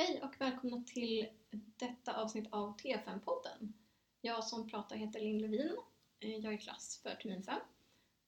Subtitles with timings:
[0.00, 1.26] Hej och välkomna till
[1.76, 3.72] detta avsnitt av T5-podden.
[4.20, 5.76] Jag som pratar heter Linn Levin.
[6.20, 7.60] Eh, Jag är klass för termin 5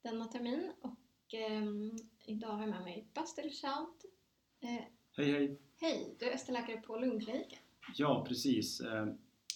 [0.02, 1.62] denna termin och eh,
[2.24, 4.04] idag har jag med mig Bastel Schaut.
[4.60, 4.84] Eh,
[5.16, 5.58] Hej hej!
[5.80, 7.58] hej, du är ST-läkare på lungkliniken.
[7.96, 8.80] Ja precis.
[8.80, 9.06] Eh,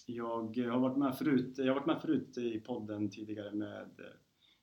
[0.07, 4.07] Jag har varit med förut, jag har varit med förut i podden tidigare med eh,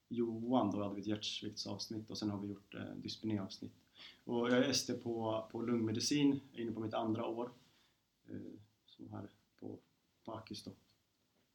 [0.08, 3.74] Johan, då hade vi ett hjärtsviktsavsnitt och sen har vi gjort eh, dyspneiavsnitt.
[4.24, 7.52] Och jag är ST på, på lungmedicin, jag är inne på mitt andra år.
[8.30, 8.36] eh,
[8.86, 9.80] Som här på,
[10.26, 10.72] på Akis då.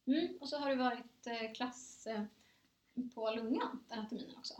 [0.05, 2.23] Mm, och så har du varit eh, klass eh,
[3.15, 4.53] på lungan den här terminen också.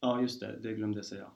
[0.00, 1.30] Ja just det, det glömde jag säga.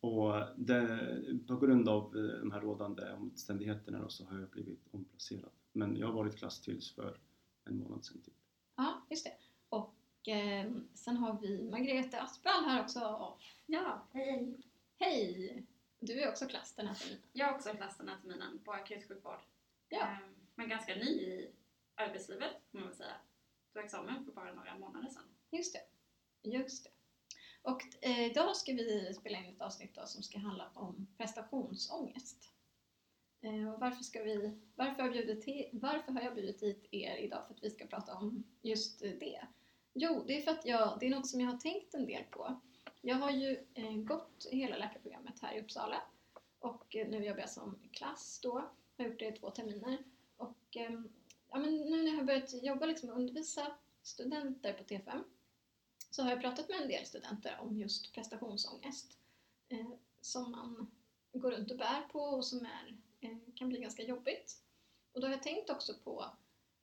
[0.00, 0.98] Och det,
[1.46, 5.50] på grund av de här rådande omständigheterna då, så har jag blivit omplacerad.
[5.72, 7.18] Men jag har varit klass tills för
[7.64, 8.34] en månad sedan typ.
[8.76, 9.32] Ja, just det.
[9.68, 13.34] Och eh, sen har vi Margrethe Asprall här också.
[13.66, 14.54] Ja, hej
[14.98, 15.64] hej.
[16.00, 17.22] Du är också klass den här terminen.
[17.32, 19.40] Jag har också klass den här terminen på akutsjukvård.
[19.88, 20.06] Ja.
[20.06, 21.50] Ehm, Men ganska ny i
[21.94, 23.16] arbetslivet får man väl säga.
[23.72, 25.22] Tog examen för bara några månader sedan.
[25.50, 25.80] Just det.
[26.50, 26.90] Just det.
[27.62, 32.52] Och eh, idag ska vi spela in ett avsnitt då, som ska handla om prestationsångest.
[33.40, 37.16] Eh, och varför, ska vi, varför, har jag bjudit varför har jag bjudit hit er
[37.16, 39.46] idag för att vi ska prata om just det?
[39.94, 42.24] Jo, det är för att jag, det är något som jag har tänkt en del
[42.24, 42.60] på.
[43.00, 46.02] Jag har ju eh, gått hela läkarprogrammet här i Uppsala
[46.58, 48.70] och eh, nu jobbar jag som klass då.
[48.96, 49.98] Jag har gjort det i två terminer.
[50.36, 51.00] Och eh,
[51.50, 55.24] ja, men nu när jag har börjat jobba liksom och undervisa studenter på T5
[56.10, 59.18] så har jag pratat med en del studenter om just prestationsångest
[59.68, 59.90] eh,
[60.20, 60.90] som man
[61.32, 64.62] går runt och bär på och som är, eh, kan bli ganska jobbigt.
[65.12, 66.24] Och då har jag tänkt också på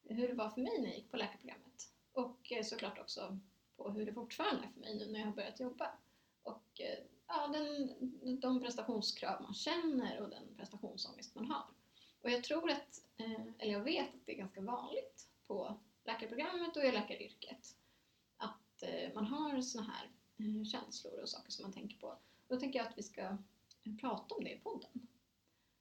[0.04, 3.40] hur det var för mig när jag gick på läkarprogrammet och eh, såklart också
[3.78, 5.92] på hur det fortfarande är för mig nu när jag har börjat jobba.
[6.46, 11.66] Och eh, ja, den, de prestationskrav man känner och den prestationsångest man har.
[12.22, 16.78] Och jag tror att, eh, eller jag vet att det är ganska vanligt på läkarprogrammet
[16.78, 17.76] och i läkaryrket
[18.38, 20.12] att eh, man har såna här
[20.66, 22.18] känslor och saker som man tänker på.
[22.48, 23.38] Då tänker jag att vi ska
[24.02, 25.08] prata om det i podden.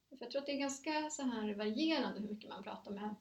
[0.09, 3.15] För jag tror att det är ganska så här varierande hur mycket man pratar med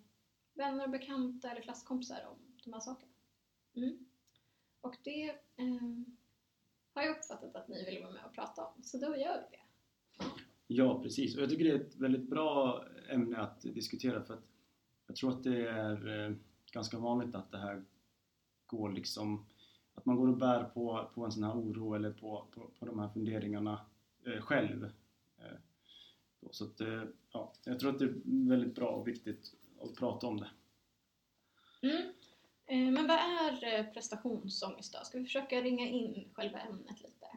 [0.54, 3.12] vänner och bekanta eller klasskompisar om de här sakerna.
[3.76, 4.06] Mm.
[4.82, 5.82] Och det eh,
[6.94, 9.58] har jag uppfattat att ni vill vara med och prata om, så då gör vi
[9.58, 9.64] det.
[10.68, 11.36] Ja, precis.
[11.36, 14.44] Och jag tycker det är ett väldigt bra ämne att diskutera för att
[15.08, 16.36] jag tror att det är eh,
[16.72, 17.84] ganska vanligt att det här
[18.66, 19.46] går liksom
[19.94, 22.86] att man går och bär på, på en sån här oro eller på, på, på
[22.86, 23.86] de här funderingarna
[24.26, 24.84] eh, själv.
[25.38, 25.58] Eh,
[26.52, 30.28] så att, eh, ja, jag tror att det är väldigt bra och viktigt att prata
[30.28, 30.50] om det.
[31.82, 32.14] Mm.
[32.66, 35.00] Eh, men vad är eh, prestationsångest då?
[35.06, 37.28] Ska vi försöka ringa in själva ämnet lite?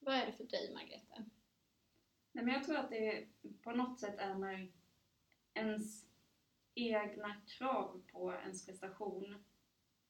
[0.00, 1.24] Vad är det för dig, Margrethe?
[2.32, 3.26] Nej, men jag tror att det
[3.62, 4.72] på något sätt är när
[5.54, 6.06] ens
[6.74, 9.44] egna krav på ens prestation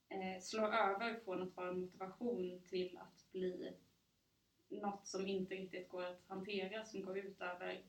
[0.08, 3.76] eh, slår över från att vara en motivation till att bli
[4.68, 7.84] något som inte riktigt går att hantera, som går ut över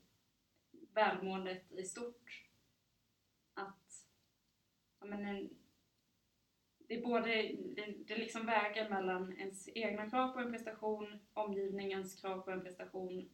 [0.93, 2.43] välmåendet i stort.
[3.53, 4.07] Att
[4.99, 5.49] ja, men en,
[6.87, 7.29] det är både,
[7.75, 12.61] det, det liksom väger mellan ens egna krav på en prestation, omgivningens krav på en
[12.61, 13.29] prestation,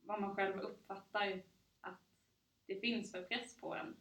[0.00, 1.42] vad man själv uppfattar
[1.80, 2.00] att
[2.66, 3.96] det finns för press på en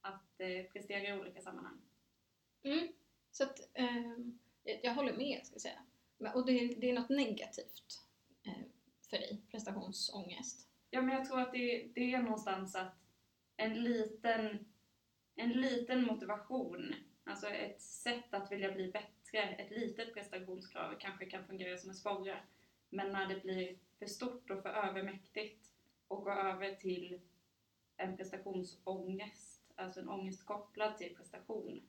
[0.00, 1.78] att eh, prestera i olika sammanhang.
[2.62, 2.88] Mm.
[3.30, 5.82] Så att, ehm, jag, jag håller med, ska jag säga.
[6.18, 8.02] Men- Och det, det är något negativt
[8.42, 8.52] eh,
[9.10, 10.68] för dig, prestationsångest.
[10.90, 12.94] Ja, men jag tror att det, det är någonstans att
[13.56, 14.72] en liten,
[15.34, 16.94] en liten motivation,
[17.28, 21.96] alltså ett sätt att vilja bli bättre, ett litet prestationskrav kanske kan fungera som en
[21.96, 22.42] sporre.
[22.90, 25.74] Men när det blir för stort och för övermäktigt
[26.08, 27.20] och går över till
[27.96, 31.82] en prestationsångest, alltså en ångest kopplad till prestation,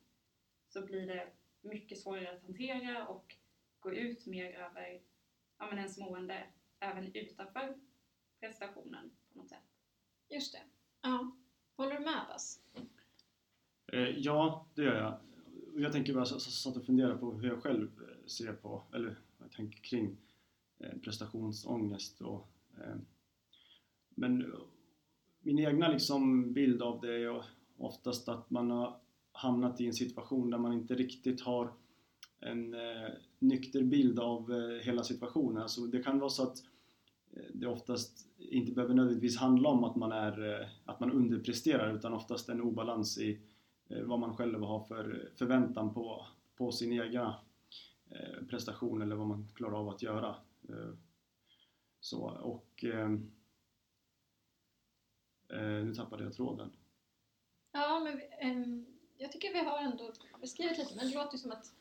[0.68, 1.28] så blir det
[1.60, 3.36] mycket svårare att hantera och
[3.80, 5.00] gå ut mer över
[5.58, 6.46] ja, men ens mående
[6.80, 7.80] även utanför
[8.40, 9.58] prestationen på något sätt.
[10.28, 10.62] Just det.
[11.02, 11.36] Ja.
[11.76, 12.60] Håller du med Bas?
[13.92, 15.29] Eh, Ja, det gör jag.
[15.80, 18.52] Och Jag tänker bara så, så, satt och funderade på hur jag själv eh, ser
[18.52, 20.16] på, eller vad jag tänker kring
[20.78, 22.48] eh, prestationsångest och
[22.78, 22.96] eh,
[24.14, 24.52] men
[25.40, 27.44] min egna liksom bild av det är
[27.76, 29.00] oftast att man har
[29.32, 31.72] hamnat i en situation där man inte riktigt har
[32.40, 35.62] en eh, nykter bild av eh, hela situationen.
[35.62, 36.58] Alltså det kan vara så att
[37.32, 41.96] eh, det oftast inte behöver nödvändigtvis handla om att man, är, eh, att man underpresterar
[41.96, 43.40] utan oftast en obalans i
[43.90, 46.26] Eh, vad man själv har för förväntan på,
[46.56, 47.40] på sin egna
[48.10, 50.36] eh, prestation eller vad man klarar av att göra.
[50.68, 50.94] Eh,
[52.00, 53.32] så, och, ehm,
[55.84, 56.72] nu tappade jag tråden.
[57.72, 58.86] Ja, men ehm,
[59.18, 61.72] jag tycker vi har ändå beskrivit lite, men det låter ju som att,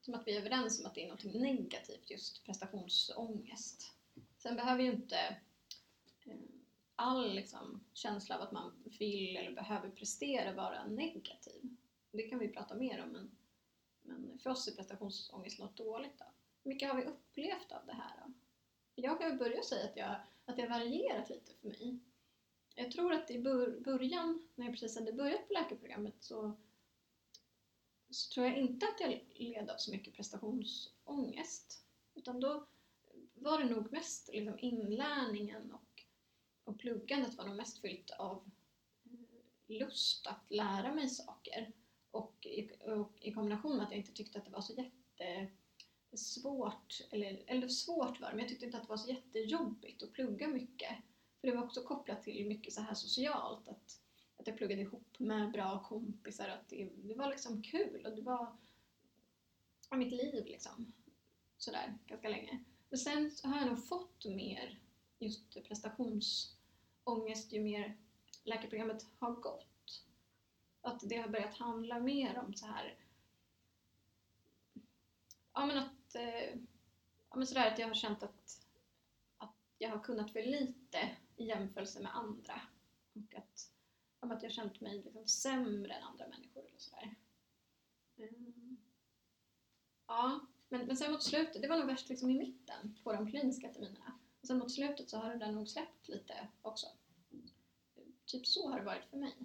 [0.00, 3.92] som att vi är överens om att det är något negativt, just prestationsångest.
[4.38, 5.36] Sen behöver ju inte
[7.00, 11.76] all liksom, känsla av att man vill eller behöver prestera vara negativ.
[12.10, 13.30] Det kan vi prata mer om, men,
[14.02, 16.18] men för oss är prestationsångest något dåligt.
[16.18, 16.24] Då.
[16.62, 18.22] Hur mycket har vi upplevt av det här?
[18.26, 18.32] Då?
[18.94, 21.98] Jag kan börja säga att, jag, att det har varierat lite för mig.
[22.74, 23.42] Jag tror att i
[23.84, 26.52] början, när jag precis hade börjat på läkarprogrammet, så,
[28.10, 31.84] så tror jag inte att jag led av så mycket prestationsångest.
[32.14, 32.66] Utan då
[33.34, 35.89] var det nog mest liksom inlärningen och,
[36.70, 38.50] och pluggandet var nog mest fyllt av
[39.04, 39.10] eh,
[39.78, 41.72] lust att lära mig saker.
[42.10, 44.88] Och i, och i kombination med att jag inte tyckte att det var så
[45.20, 50.02] jättesvårt, eller, eller svårt var det, men jag tyckte inte att det var så jättejobbigt
[50.02, 50.96] att plugga mycket.
[51.40, 54.00] För det var också kopplat till mycket så här socialt, att,
[54.36, 58.22] att jag pluggade ihop med bra kompisar, att det, det var liksom kul och det
[58.22, 58.56] var,
[59.90, 60.92] mitt liv liksom.
[61.58, 62.64] Sådär, ganska länge.
[62.88, 64.78] Men sen har jag nog fått mer
[65.18, 66.56] just prestations
[67.10, 67.96] prestationsångest ju mer
[68.44, 70.04] läkarprogrammet har gått.
[70.82, 72.98] Att det har börjat handla mer om så här
[75.52, 76.54] ja men att eh,
[77.30, 78.66] ja, men sådär att jag har känt att,
[79.38, 82.60] att jag har kunnat för lite i jämförelse med andra.
[83.12, 83.72] Och att,
[84.20, 87.14] om att jag känt mig liksom sämre än andra människor eller sådär.
[88.16, 88.78] Mm.
[90.06, 93.30] Ja, men, men sen mot slutet, det var nog värst liksom i mitten på de
[93.30, 94.18] kliniska terminerna.
[94.40, 96.86] Och sen mot slutet så har det där nog släppt lite också.
[98.32, 99.36] Typ så har det varit för mig.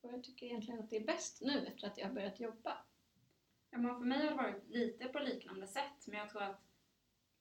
[0.00, 2.78] Och jag tycker egentligen att det är bäst nu efter att jag har börjat jobba.
[3.70, 6.60] Ja, men för mig har det varit lite på liknande sätt, men jag tror att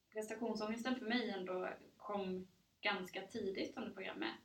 [0.10, 2.48] prestationsångesten för mig ändå kom
[2.82, 4.36] ganska tidigt under programmet.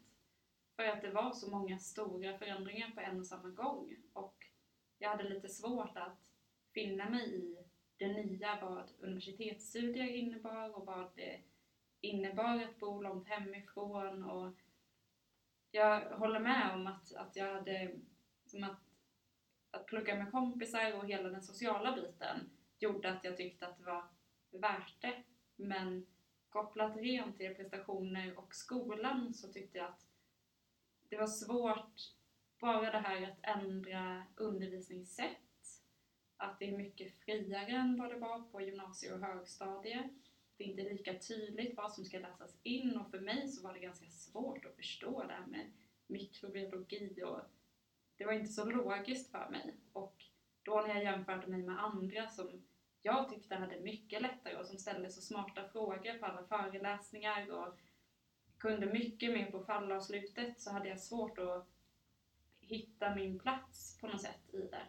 [0.76, 3.96] För att det var så många stora förändringar på en och samma gång.
[4.12, 4.46] Och
[4.98, 6.30] jag hade lite svårt att
[6.74, 7.56] finna mig i
[7.96, 11.40] det nya, vad universitetsstudier innebar och vad det
[12.00, 14.24] innebar att bo långt hemifrån.
[14.24, 14.56] Och
[15.70, 17.90] jag håller med om att, att jag hade,
[18.46, 18.80] som att,
[19.70, 23.84] att plugga med kompisar och hela den sociala biten gjorde att jag tyckte att det
[23.84, 24.04] var
[24.50, 25.22] värt det.
[25.56, 26.06] Men
[26.48, 30.06] kopplat rent till prestationer och skolan så tyckte jag att
[31.08, 32.12] det var svårt
[32.58, 35.36] bara det här att ändra undervisningssätt.
[36.36, 40.29] Att det är mycket friare än vad det var på gymnasie och högstadiet.
[40.60, 43.74] Det är inte lika tydligt vad som ska läsas in och för mig så var
[43.74, 45.72] det ganska svårt att förstå det här med
[46.06, 47.40] mikrobiologi och
[48.16, 49.74] det var inte så logiskt för mig.
[49.92, 50.24] Och
[50.62, 52.62] då när jag jämförde mig med andra som
[53.02, 57.78] jag tyckte hade mycket lättare och som ställde så smarta frågor på alla föreläsningar och
[58.58, 61.68] kunde mycket mer på fallavslutet så hade jag svårt att
[62.60, 64.86] hitta min plats på något sätt i det.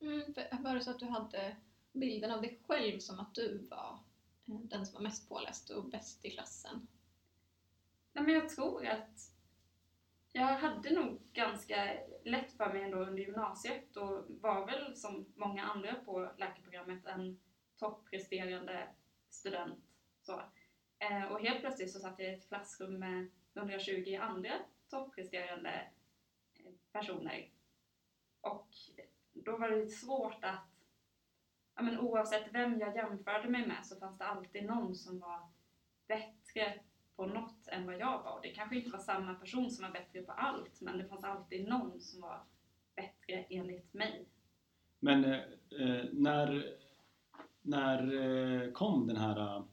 [0.00, 1.56] Mm, för var det så att du hade
[1.92, 3.98] bilden av dig själv som att du var
[4.44, 6.86] den som var mest påläst och bäst i klassen?
[8.12, 9.34] Nej, men jag tror att
[10.32, 15.64] jag hade nog ganska lätt för mig ändå under gymnasiet och var väl som många
[15.64, 17.40] andra på läkarprogrammet en
[17.76, 18.88] toppresterande
[19.30, 19.84] student.
[20.22, 20.42] Så.
[20.98, 24.52] Eh, och helt plötsligt så satt jag i ett klassrum med 120 andra
[24.88, 25.90] toppresterande
[26.54, 27.50] eh, personer.
[28.40, 28.68] Och
[29.32, 30.68] då var det lite svårt att,
[31.74, 35.40] ja, men oavsett vem jag jämförde mig med så fanns det alltid någon som var
[36.08, 36.80] bättre
[37.16, 38.40] på något än vad jag var.
[38.42, 41.68] Det kanske inte var samma person som var bättre på allt, men det fanns alltid
[41.68, 42.42] någon som var
[42.96, 44.28] bättre enligt mig.
[45.00, 45.40] Men eh,
[45.80, 46.76] eh när,
[47.62, 49.64] när eh, kom den här eh,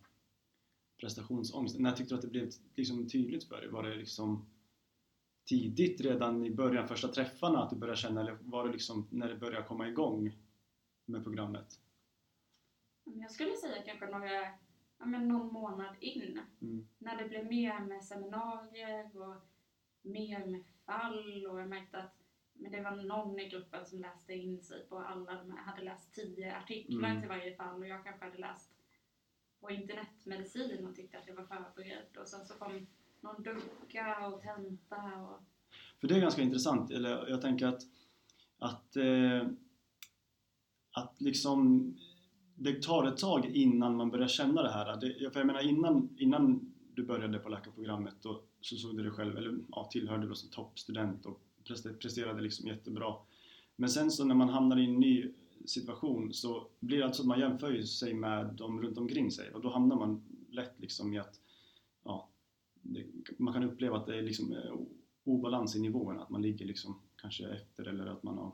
[0.99, 1.83] prestationsångesten?
[1.83, 3.69] När tyckte du att det blev liksom tydligt för dig?
[3.69, 4.45] Var det liksom
[5.45, 9.29] tidigt redan i början, första träffarna, att du började känna eller var det liksom när
[9.29, 10.37] det började komma igång
[11.05, 11.79] med programmet?
[13.15, 14.41] Jag skulle säga kanske några
[14.99, 16.39] ja, men någon månad in.
[16.61, 16.87] Mm.
[16.97, 19.35] När det blev mer med seminarier och
[20.01, 22.17] mer med fall och jag märkte att
[22.53, 26.13] men det var någon i gruppen som läste in sig på alla, de hade läst
[26.13, 27.21] tio artiklar mm.
[27.21, 28.71] till varje fall och jag kanske hade läst
[29.59, 32.87] på internetmedicin och tyckte att jag var förberedd och sen så kom
[33.21, 35.41] någon ducka och tenta och...
[35.99, 37.81] För det är ganska intressant, eller jag tänker att
[38.57, 39.47] att, eh,
[40.91, 41.93] att liksom
[42.63, 44.97] det tar ett tag innan man börjar känna det här.
[45.01, 49.11] Det, för jag menar innan, innan du började på läkarprogrammet då, så såg du dig
[49.11, 51.41] själv, eller ja, tillhörde du som toppstudent och
[51.99, 53.15] presterade liksom jättebra.
[53.75, 55.27] Men sen så när man hamnar i en ny
[55.65, 59.61] situation så blir det alltså att man jämför sig med de runt omkring sig och
[59.61, 61.39] då hamnar man lätt liksom i att
[62.03, 62.29] ja,
[62.81, 63.05] det,
[63.37, 64.73] man kan uppleva att det är liksom eh,
[65.23, 68.51] obalans i nivåerna, att man ligger liksom kanske efter eller att man har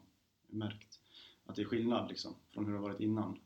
[0.48, 1.00] märkt
[1.46, 3.40] att det är skillnad liksom, från hur det har varit innan.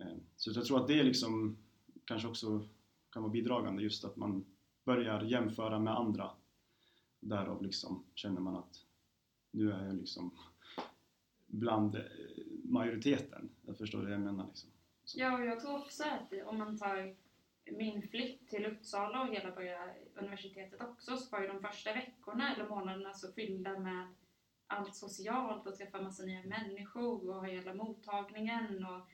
[0.00, 1.56] Eh, så jag tror att det liksom
[2.04, 2.68] kanske också
[3.12, 4.44] kan vara bidragande just att man
[4.84, 6.30] börjar jämföra med andra.
[7.20, 8.84] Därav liksom känner man att
[9.50, 10.30] nu är jag liksom
[11.46, 12.02] bland eh,
[12.64, 13.50] majoriteten.
[13.66, 14.46] Jag förstår det jag menar.
[14.46, 14.70] Liksom.
[15.14, 17.16] Ja, och jag tror också att om man tar
[17.64, 22.54] min flytt till Uppsala och hela börja universitetet också så var ju de första veckorna
[22.54, 24.14] eller månaderna så fyllda med
[24.66, 29.08] allt socialt och träffa massa nya människor och hela mottagningen och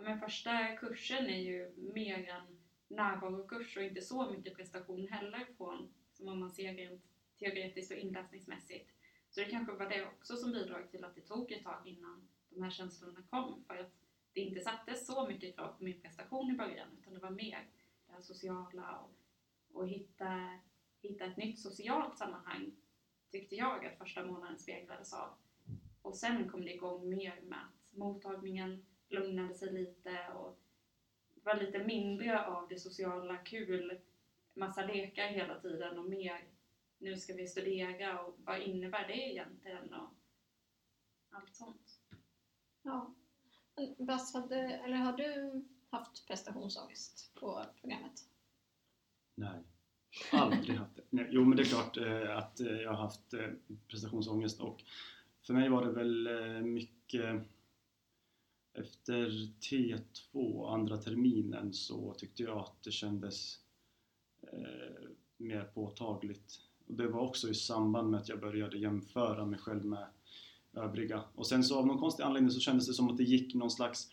[0.00, 5.46] ja, men första kursen är ju mer en närvarokurs och inte så mycket prestation heller
[5.56, 7.00] från som om man ser rent
[7.38, 8.90] teoretiskt och inläsningsmässigt.
[9.30, 12.24] Så det kanske var det också som bidrog till att det tog ett tag innan
[12.48, 13.92] de här känslorna kom för att
[14.32, 17.66] det inte sattes så mycket krav på min prestation i början utan det var mer
[18.06, 19.14] det här sociala och,
[19.72, 20.58] och hitta,
[21.02, 22.72] hitta ett nytt socialt sammanhang
[23.30, 25.34] tyckte jag att första månaden speglades av.
[26.02, 28.78] Och sen kom det igång mer med att mottagningen
[29.10, 30.58] lugnade sig lite och
[31.34, 34.00] det var lite mindre av det sociala kul,
[34.54, 36.44] massa lekar hela tiden och mer
[37.00, 40.08] nu ska vi studera och vad innebär det egentligen och
[41.30, 42.00] allt sånt.
[42.82, 43.14] Ja.
[43.98, 48.12] Bas, hade, eller har du haft prestationsångest på programmet?
[49.34, 49.62] Nej,
[50.32, 51.02] aldrig haft det.
[51.10, 53.48] Nej, jo men det är klart eh, att eh, jag har haft eh,
[53.88, 54.84] prestationsångest och
[55.46, 57.42] för mig var det väl eh, mycket
[58.74, 63.58] efter T2, andra terminen, så tyckte jag att det kändes
[64.52, 66.60] eh, mer påtagligt.
[66.86, 70.06] Och det var också i samband med att jag började jämföra mig själv med
[70.72, 71.22] övriga.
[71.34, 73.70] Och sen så av någon konstig anledning så kändes det som att det gick någon
[73.70, 74.08] slags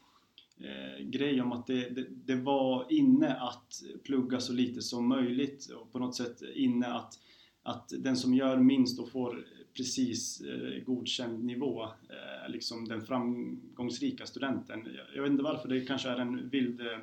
[0.58, 5.70] eh, grej om att det, det, det, var inne att plugga så lite som möjligt
[5.70, 7.20] och på något sätt inne att,
[7.64, 9.48] att den som gör minst och får
[9.78, 14.88] precis eh, godkänd nivå, eh, liksom den framgångsrika studenten.
[14.96, 16.98] Jag, jag, vet inte varför, det kanske är en vild eh,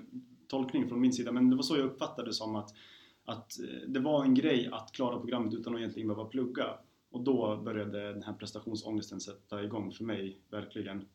[0.47, 2.75] tolkning från min sida men det var så jag uppfattade det som att,
[3.25, 6.79] att eh, det var en grej att klara programmet utan att egentligen behöva plugga.
[7.11, 11.09] Och då började den här prestationsångesten sätta igång för mig, verkligen.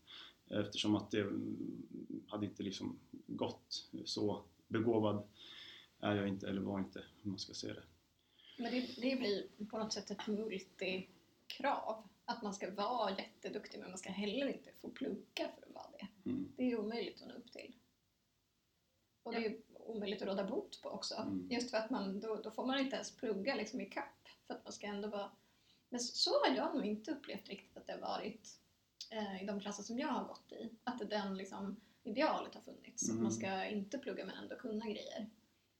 [0.49, 3.89] Eftersom att det mm, hade inte liksom gått.
[4.05, 5.23] Så begåvad
[5.99, 7.83] är jag inte, eller var inte, om man ska se det.
[8.57, 11.07] Men det, det blir på något sätt ett multi
[11.49, 12.07] multikrav.
[12.25, 15.91] Att man ska vara jätteduktig men man ska heller inte få plugga för att vara
[15.99, 16.29] det.
[16.29, 16.51] Mm.
[16.57, 17.75] Det är omöjligt att nå upp till.
[19.23, 21.15] Och det är omöjligt att råda bot på också.
[21.15, 21.47] Mm.
[21.51, 24.27] Just för att man, då, då får man inte ens plugga liksom i kapp.
[24.47, 25.31] För att man ska ändå vara...
[25.89, 28.59] Men så har jag nog inte upplevt riktigt att det har varit
[29.11, 30.69] eh, i de klasser som jag har gått i.
[30.83, 33.03] Att den liksom, idealet har funnits.
[33.03, 33.23] Att Mm.
[33.23, 35.29] man ska inte plugga men ändå kunna grejer.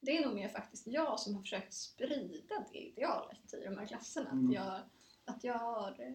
[0.02, 3.86] Det är nog mer faktiskt jag som har försökt sprida det idealet i de här
[3.86, 4.30] klasserna.
[4.30, 4.48] Mm.
[4.48, 4.82] Att, jag,
[5.30, 6.14] att jag har, eh,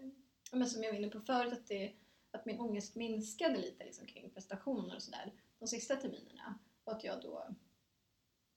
[0.53, 1.93] men som jag var inne på förut, att, det,
[2.31, 6.59] att min ångest minskade lite liksom, kring prestationer och sådär de sista terminerna.
[6.85, 7.55] Och att jag då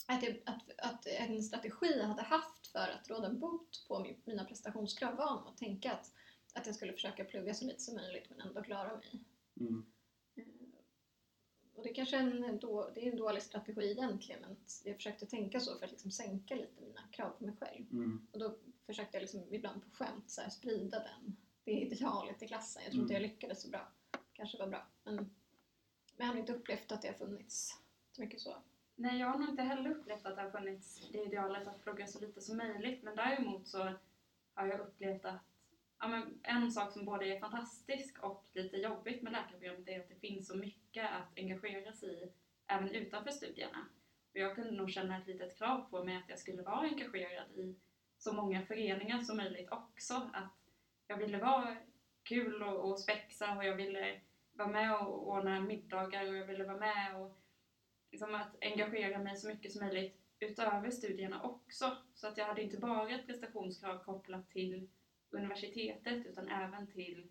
[0.08, 4.22] att, jag, att, att en strategi jag hade haft för att råda bot på min,
[4.26, 6.14] mina prestationskrav var att tänka att,
[6.54, 9.24] att jag skulle försöka plugga så lite som möjligt men ändå klara mig.
[9.60, 9.86] Mm.
[10.36, 10.44] Eh,
[11.74, 15.26] Och det kanske är en, då, det är en dålig strategi egentligen men jag försökte
[15.26, 17.92] tänka så för att liksom sänka lite mina krav på mig själv.
[17.92, 18.28] Mm.
[18.32, 22.48] Och då försökte jag liksom ibland på skämt så här, sprida den, det idealet i
[22.48, 22.84] klassen.
[22.84, 23.88] Jag tror inte jag lyckades så bra.
[24.34, 24.88] kanske var bra.
[25.04, 28.58] Men, men jag har inte upplevt att det har funnits så mycket så.
[28.96, 32.08] Nej, jag har nog inte heller upplevt att det har funnits det idealet att plugga
[32.08, 33.04] så lite som möjligt.
[33.04, 33.94] Men däremot så
[34.54, 35.42] har jag upplevt att
[36.00, 40.10] ja, men en sak som både är fantastisk och lite jobbigt med läkarprogrammet är att
[40.10, 42.32] det finns så mycket att engagera sig i
[42.68, 43.88] även utanför studierna.
[44.32, 47.52] Och jag kunde nog känna ett litet krav på mig att jag skulle vara engagerad
[47.52, 47.76] i
[48.18, 50.30] så många föreningar som möjligt också.
[50.34, 50.54] Att
[51.08, 51.78] jag ville vara
[52.24, 54.22] kul och, och spexa och jag ville
[54.54, 57.38] vara med och ordna middagar och jag ville vara med och
[58.12, 61.98] liksom att engagera mig så mycket som möjligt utöver studierna också.
[62.14, 64.88] Så att jag hade inte bara ett prestationskrav kopplat till
[65.30, 67.28] universitetet utan även till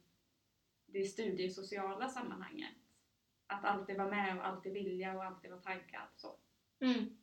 [0.87, 2.75] det studiesociala sammanhanget.
[3.47, 6.09] Att alltid vara med och alltid vilja och alltid vara taggad.
[6.17, 6.37] Så.
[6.81, 7.19] Mm.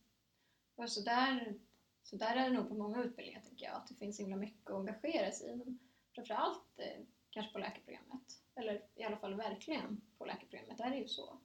[0.76, 1.60] Och så, där,
[2.04, 4.38] så där är det nog på många utbildningar tycker jag, att det finns så himla
[4.38, 5.56] mycket att engagera sig i.
[5.56, 5.80] Men
[6.16, 10.98] framförallt eh, kanske på läkarprogrammet, eller i alla fall verkligen på läkarprogrammet, där är det
[10.98, 11.40] ju så.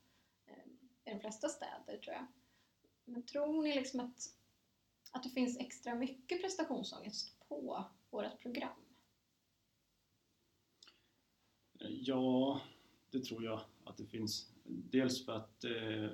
[0.46, 0.64] Eh,
[1.04, 2.26] I de flesta städer tror jag.
[3.04, 4.18] Men tror ni liksom att,
[5.12, 8.84] att det finns extra mycket prestationsångest på vårt program?
[11.78, 12.60] Ja,
[13.10, 14.52] det tror jag att det finns.
[14.64, 16.10] Dels för att eh,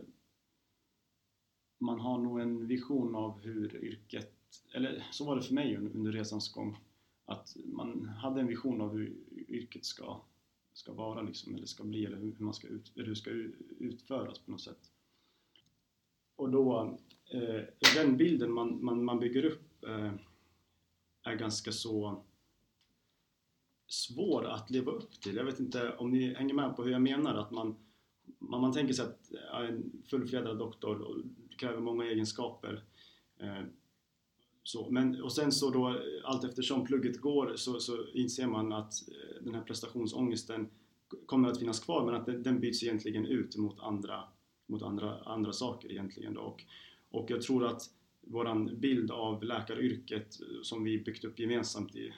[1.78, 4.33] man har nog en vision av hur yrket,
[4.72, 6.76] eller så var det för mig under resans gång,
[7.24, 9.16] att man hade en vision av hur
[9.48, 10.20] yrket ska,
[10.72, 13.30] ska vara liksom, eller ska bli eller hur, man ska ut, eller hur det ska
[13.78, 14.90] utföras på något sätt.
[16.36, 16.98] Och då,
[17.30, 17.62] eh,
[17.94, 20.12] den bilden man, man, man bygger upp eh,
[21.22, 22.24] är ganska så
[23.86, 25.36] svår att leva upp till.
[25.36, 27.76] Jag vet inte om ni hänger med på hur jag menar, att man,
[28.38, 29.32] man, man tänker sig att
[29.68, 31.24] en fullfjädrad doktor
[31.56, 32.84] kräver många egenskaper.
[33.36, 33.62] Eh,
[34.66, 38.72] så, men, och sen så då eh, allt eftersom plugget går så, så inser man
[38.72, 40.68] att eh, den här prestationsångesten
[41.26, 44.24] kommer att finnas kvar men att den, den byts egentligen ut mot andra,
[44.66, 46.40] mot andra, andra saker egentligen då.
[46.40, 46.64] Och,
[47.10, 47.82] och jag tror att
[48.20, 52.12] våran bild av läkaryrket eh, som vi byggt upp gemensamt i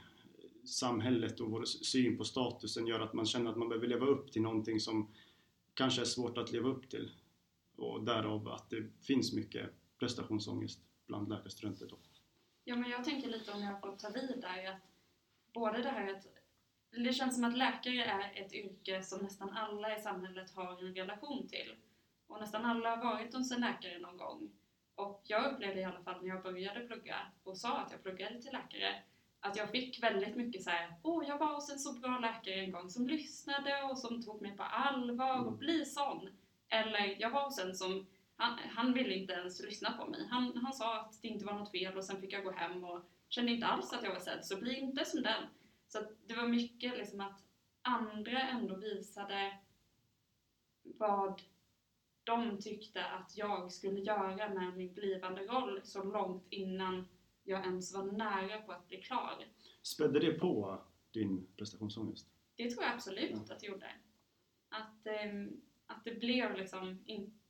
[0.64, 4.32] samhället och vår syn på statusen gör att man känner att man behöver leva upp
[4.32, 5.10] till någonting som
[5.74, 7.10] kanske är svårt att leva upp till.
[7.76, 11.86] Och därav att det finns mycket prestationsångest bland läkarstudenter.
[11.90, 11.98] Då.
[12.68, 14.82] Ja, men jag tänker lite om jag får ta vid där att
[15.52, 16.26] både det här att
[16.90, 20.94] det känns som att läkare är ett yrke som nästan alla i samhället har en
[20.94, 21.76] relation till.
[22.26, 24.50] Och nästan alla har varit hos en läkare någon gång.
[24.94, 28.42] Och jag upplevde i alla fall när jag började plugga och sa att jag pluggade
[28.42, 29.02] till läkare
[29.40, 32.54] att jag fick väldigt mycket så här, åh jag var hos en så bra läkare
[32.54, 35.58] en gång som lyssnade och som tog mig på allvar och Mm.
[35.58, 36.28] bli sån.
[36.68, 40.26] Eller jag var hos en som, han, han ville inte ens lyssna på mig.
[40.30, 42.84] Han, han sa att det inte var något fel och sen fick jag gå hem
[42.84, 45.44] och kände inte alls att jag var sedd, så bli inte som den.
[45.88, 47.42] Så det var mycket liksom att
[47.82, 49.58] andra ändå visade
[50.82, 51.42] vad
[52.24, 57.08] de tyckte att jag skulle göra med min blivande roll så långt innan
[57.44, 59.44] jag ens var nära på att bli klar.
[59.82, 60.80] Spädde det på
[61.12, 62.26] din prestationsångest?
[62.56, 63.90] Det tror jag absolut att det gjorde.
[64.68, 67.45] Att, ehm, att det blev liksom in, ja,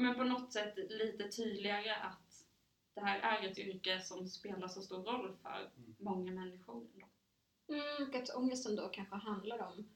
[0.00, 2.46] men på något sätt lite tydligare att
[2.94, 6.88] det här är ett yrke som spelar så stor roll för många människor.
[6.94, 7.06] ändå.
[7.68, 9.88] Mm, och att ångesten då kanske handlar om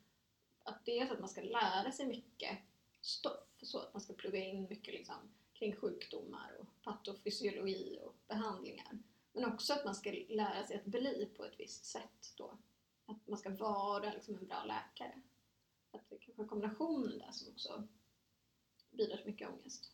[0.64, 2.58] att dels att man ska lära sig mycket
[3.00, 8.99] stoff, så att man ska plugga in mycket liksom, kring sjukdomar och patofysiologi och behandlingar.
[9.32, 12.58] Men också att man ska lära sig att bli på ett visst sätt då.
[13.06, 15.21] Att man ska vara liksom en bra läkare.
[15.90, 17.88] Att det kanske är kombinationen där som också
[18.97, 19.91] bidrar till mycket ångest.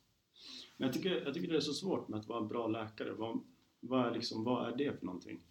[0.77, 3.13] Men jag tycker, jag tycker det är så svårt med att vara en bra läkare.
[3.13, 3.43] Vad,
[3.79, 5.43] vad, är, liksom, vad är det för någonting?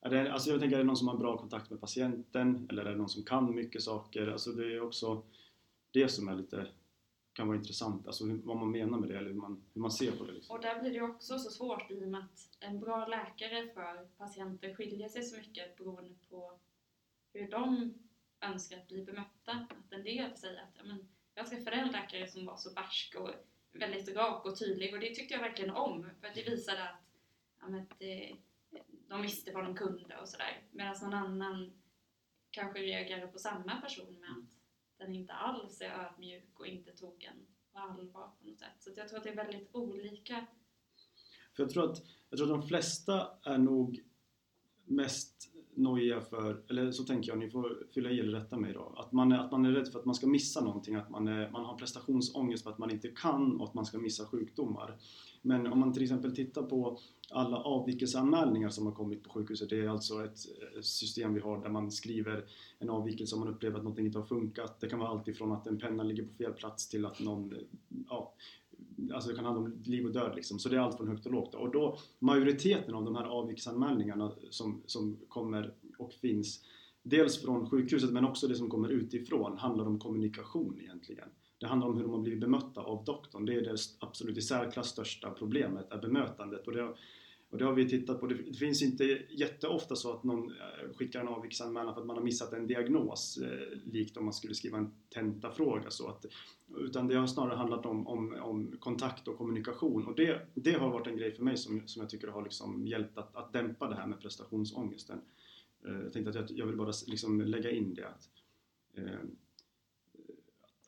[0.00, 2.66] Är det, alltså jag tänker, är det någon som har bra kontakt med patienten?
[2.70, 4.26] Eller är det någon som kan mycket saker?
[4.26, 5.22] Alltså det är också
[5.90, 6.66] det som är lite,
[7.32, 8.06] kan vara intressant.
[8.06, 10.32] Alltså hur, vad man menar med det eller hur man, hur man ser på det.
[10.32, 10.56] Liksom.
[10.56, 14.08] Och där blir det också så svårt i och med att en bra läkare för
[14.18, 16.58] patienter skiljer sig så mycket beroende på
[17.32, 17.94] hur de
[18.40, 19.52] önskar att bli bemötta.
[19.52, 21.08] Att en del säger att ja, men,
[21.40, 23.30] jag träffade en läkare som var så barsk och
[23.72, 27.02] väldigt rak och tydlig och det tyckte jag verkligen om för att det visade att,
[27.60, 28.36] ja, men, det, eh,
[29.08, 30.62] de visste vad de kunde och sådär.
[30.70, 31.72] Medan någon annan
[32.50, 34.58] kanske reagerade på samma person med att
[34.98, 38.72] den inte alls är ödmjuk och inte tog en på allvar på något sätt.
[38.78, 40.46] Så att jag tror att det är väldigt olika
[41.56, 44.04] För jag tror, att, jag tror att de flesta är nog
[44.84, 48.94] mest noja för, eller så tänker jag, ni får fylla i eller rätta mig då,
[48.96, 51.28] att man, är, att man är rädd för att man ska missa någonting, att man,
[51.28, 54.96] är, man har prestationsångest för att man inte kan och att man ska missa sjukdomar.
[55.42, 56.98] Men om man till exempel tittar på
[57.30, 60.38] alla avvikelseanmälningar som har kommit på sjukhuset, det är alltså ett
[60.84, 62.44] system vi har där man skriver
[62.78, 64.80] en avvikelse om man upplever att någonting inte har funkat.
[64.80, 67.54] Det kan vara allt ifrån att en penna ligger på fel plats till att någon,
[68.08, 68.34] ja,
[69.12, 70.58] alltså det kan handla om liv och död liksom.
[70.58, 71.54] Så det är allt från högt och lågt.
[71.54, 76.64] Och då, majoriteten av de här avvikelseanmälningarna som, som kommer och finns,
[77.02, 81.28] dels från sjukhuset men också det som kommer utifrån, handlar om kommunikation egentligen.
[81.58, 83.44] Det handlar om hur de har blivit bemötta av doktorn.
[83.44, 86.66] Det är det absolut i särklass största problemet, är bemötandet.
[86.66, 86.94] Och det,
[87.50, 88.26] och det har vi tittat på.
[88.26, 92.24] Det finns inte jätteofta så att någon eh, skickar en avviksanmälan för att man har
[92.24, 95.90] missat en diagnos, eh, likt om man skulle skriva en tentafråga.
[95.90, 96.26] Så att,
[96.78, 100.06] utan det har snarare handlat om, om, om kontakt och kommunikation.
[100.06, 102.86] Och det, det har varit en grej för mig som, som jag tycker har liksom
[102.86, 105.20] hjälpt att, att dämpa det här med prestationsångesten.
[105.86, 108.08] Eh, jag tänkte att jag, jag vill bara liksom lägga in det.
[108.08, 108.28] Att,
[108.94, 109.20] eh,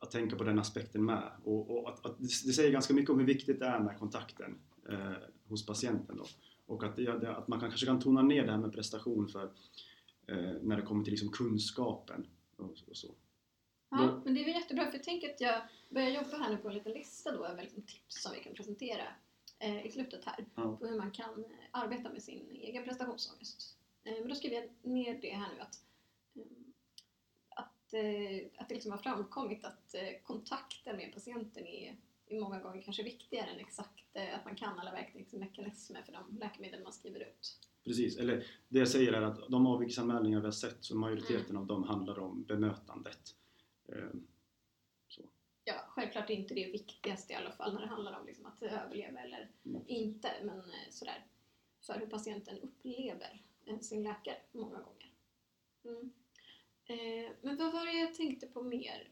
[0.01, 1.31] att tänka på den aspekten med.
[1.45, 4.59] Och, och att, att det säger ganska mycket om hur viktigt det är med kontakten
[4.89, 5.13] eh,
[5.49, 6.17] hos patienten.
[6.17, 6.25] Då.
[6.73, 9.45] Och att, det, att man kan, kanske kan tona ner det här med prestation för
[10.27, 13.15] eh, när det kommer till liksom kunskapen och, och så.
[13.91, 16.51] Ja, Då- men det är väl jättebra för jag tänker att jag börjar jobba här
[16.51, 19.03] nu på en liten lista då över liksom tips som vi kan presentera
[19.59, 20.77] eh, i slutet här Ja.
[20.77, 23.77] på hur man kan eh, arbeta med sin egen prestationsångest.
[24.05, 25.85] Eh, men då skriver jag ner det här nu att,
[26.35, 26.43] eh,
[27.49, 31.97] att, eh, att det liksom har framkommit att eh, kontakten med patienten är
[32.41, 36.83] många gånger kanske viktigare än exakt eh, att man kan alla verkningsmekanismer för de läkemedel
[36.83, 37.59] man skriver ut.
[37.85, 41.67] Precis, eller det jag säger är att de avvikelseanmälningar vi har sett, så majoriteten av
[41.67, 43.37] dem handlar om bemötandet.
[43.89, 44.09] Eh,
[45.65, 48.63] Ja, självklart är inte det viktigaste i alla fall när det handlar om liksom att
[48.63, 49.83] överleva eller Mm.
[49.87, 50.29] inte.
[50.43, 51.27] Men eh, sådär,
[51.87, 55.11] för hur patienten upplever eh, sin läkare många gånger.
[55.85, 56.13] Mm.
[56.85, 59.09] Eh, men vad var det jag tänkte på mer?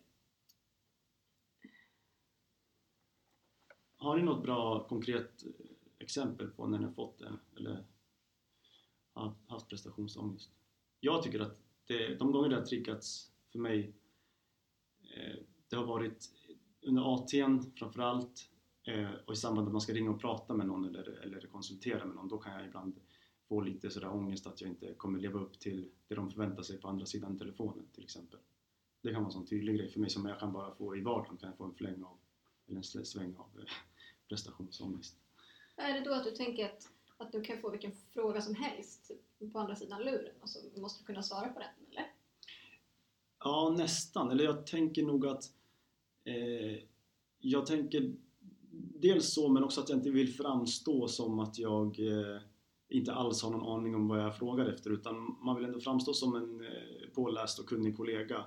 [4.01, 5.51] Har ni något bra konkret eh,
[5.99, 7.85] exempel på när ni har fått det eller
[9.47, 10.51] haft prestationsångest?
[11.01, 13.95] Jag tycker att det, de gånger det har triggats för mig
[15.03, 16.31] eh, det har varit
[16.83, 18.51] under AT'n framförallt
[18.85, 21.41] eh, och i samband med att man ska ringa och prata med någon eller, eller
[21.41, 23.01] konsultera med någon då kan jag ibland
[23.49, 26.81] få lite sådär ångest att jag inte kommer leva upp till det de förväntar sig
[26.81, 28.41] på andra sidan telefonen till exempel.
[29.03, 31.01] Det kan vara en sån tydlig grej för mig som jag kan bara få i
[31.01, 32.19] vardagen kan jag få en fläng av
[32.71, 33.65] eller en sväng av eh,
[34.29, 35.17] prestationsångest.
[35.77, 39.11] Är det då att du tänker att, att du kan få vilken fråga som helst
[39.53, 42.13] på andra sidan luren och så måste du kunna svara på den, eller?
[43.39, 44.31] Ja, nästan.
[44.31, 45.45] Eller jag tänker nog att
[46.25, 46.83] eh,
[47.39, 48.15] jag tänker
[49.01, 52.41] dels så men också att jag inte vill framstå som att jag eh,
[52.89, 56.13] inte alls har någon aning om vad jag frågar efter utan man vill ändå framstå
[56.13, 58.45] som en eh, påläst och kunnig kollega.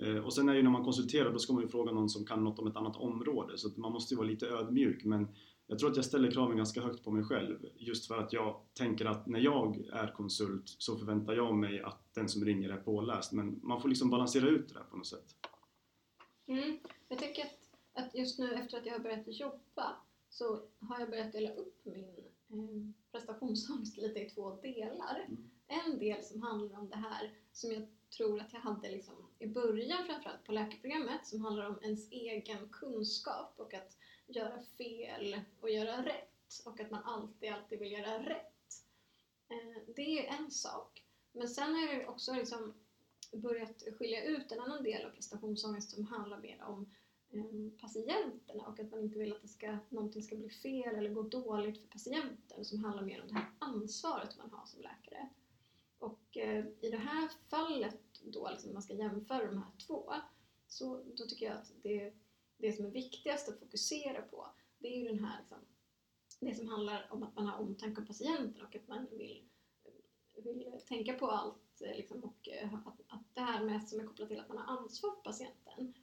[0.00, 2.26] Eh, och sen är ju när man konsulterar då ska man ju fråga någon som
[2.26, 5.28] kan något om ett annat område så man måste ju vara lite ödmjuk men
[5.66, 8.60] jag tror att jag ställer kraven ganska högt på mig själv just för att jag
[8.74, 12.76] tänker att när jag är konsult så förväntar jag mig att den som ringer är
[12.76, 15.34] påläst men man får liksom balansera ut det där på något sätt.
[16.46, 16.78] Mm.
[17.08, 19.96] Jag tänker att, att just nu efter att jag har börjat jobba
[20.28, 21.84] så har jag börjat dela upp
[22.46, 25.26] min eh, prestationsångest lite i två delar.
[25.28, 25.50] Mm.
[25.66, 29.46] En del som handlar om det här som jag tror att jag hade liksom i
[29.46, 33.96] början framförallt på läkarprogrammet som handlar om ens egen kunskap och att
[34.26, 38.84] göra fel och göra rätt och att man alltid, alltid vill göra rätt.
[39.48, 41.04] Eh, det är en sak.
[41.32, 42.74] Men sen har jag också liksom
[43.32, 46.94] börjat skilja ut en annan del av prestationsångest som handlar mer om
[47.32, 51.10] eh, patienterna och att man inte vill att det ska, någonting ska bli fel eller
[51.10, 55.28] gå dåligt för patienten som handlar mer om det här ansvaret man har som läkare.
[56.00, 60.14] Och eh, i det här fallet då, liksom, när man ska jämföra de här två,
[60.66, 62.12] så då tycker jag att det,
[62.56, 64.46] det som är viktigast att fokusera på,
[64.78, 65.58] det är ju den här liksom,
[66.40, 69.44] det som handlar om att man har omtanke om patienten och att man vill,
[70.36, 74.06] vill tänka på allt eh, liksom, och eh, att, att det här med som är
[74.06, 75.94] kopplat till att man har ansvar för patienten.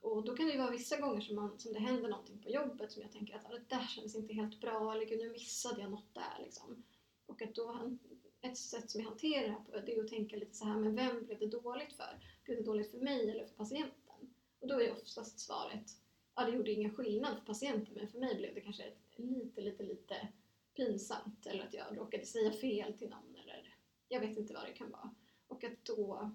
[0.00, 2.50] Och då kan det ju vara vissa gånger som, man, som det händer någonting på
[2.50, 5.80] jobbet som jag tänker att ah, det där känns inte helt bra eller nu missade
[5.80, 6.84] jag något där liksom.
[7.26, 7.98] Och att då,
[8.42, 10.78] ett sätt som jag hanterar det här på det är att tänka lite så här,
[10.78, 12.20] men vem blev det dåligt för?
[12.44, 14.34] Blev det dåligt för mig eller för patienten?
[14.60, 15.96] Och då är oftast svaret,
[16.34, 19.82] ja det gjorde ingen skillnad för patienten men för mig blev det kanske lite, lite,
[19.82, 20.28] lite
[20.76, 23.74] pinsamt eller att jag råkade säga fel till någon eller
[24.08, 25.14] jag vet inte vad det kan vara.
[25.46, 26.30] Och att då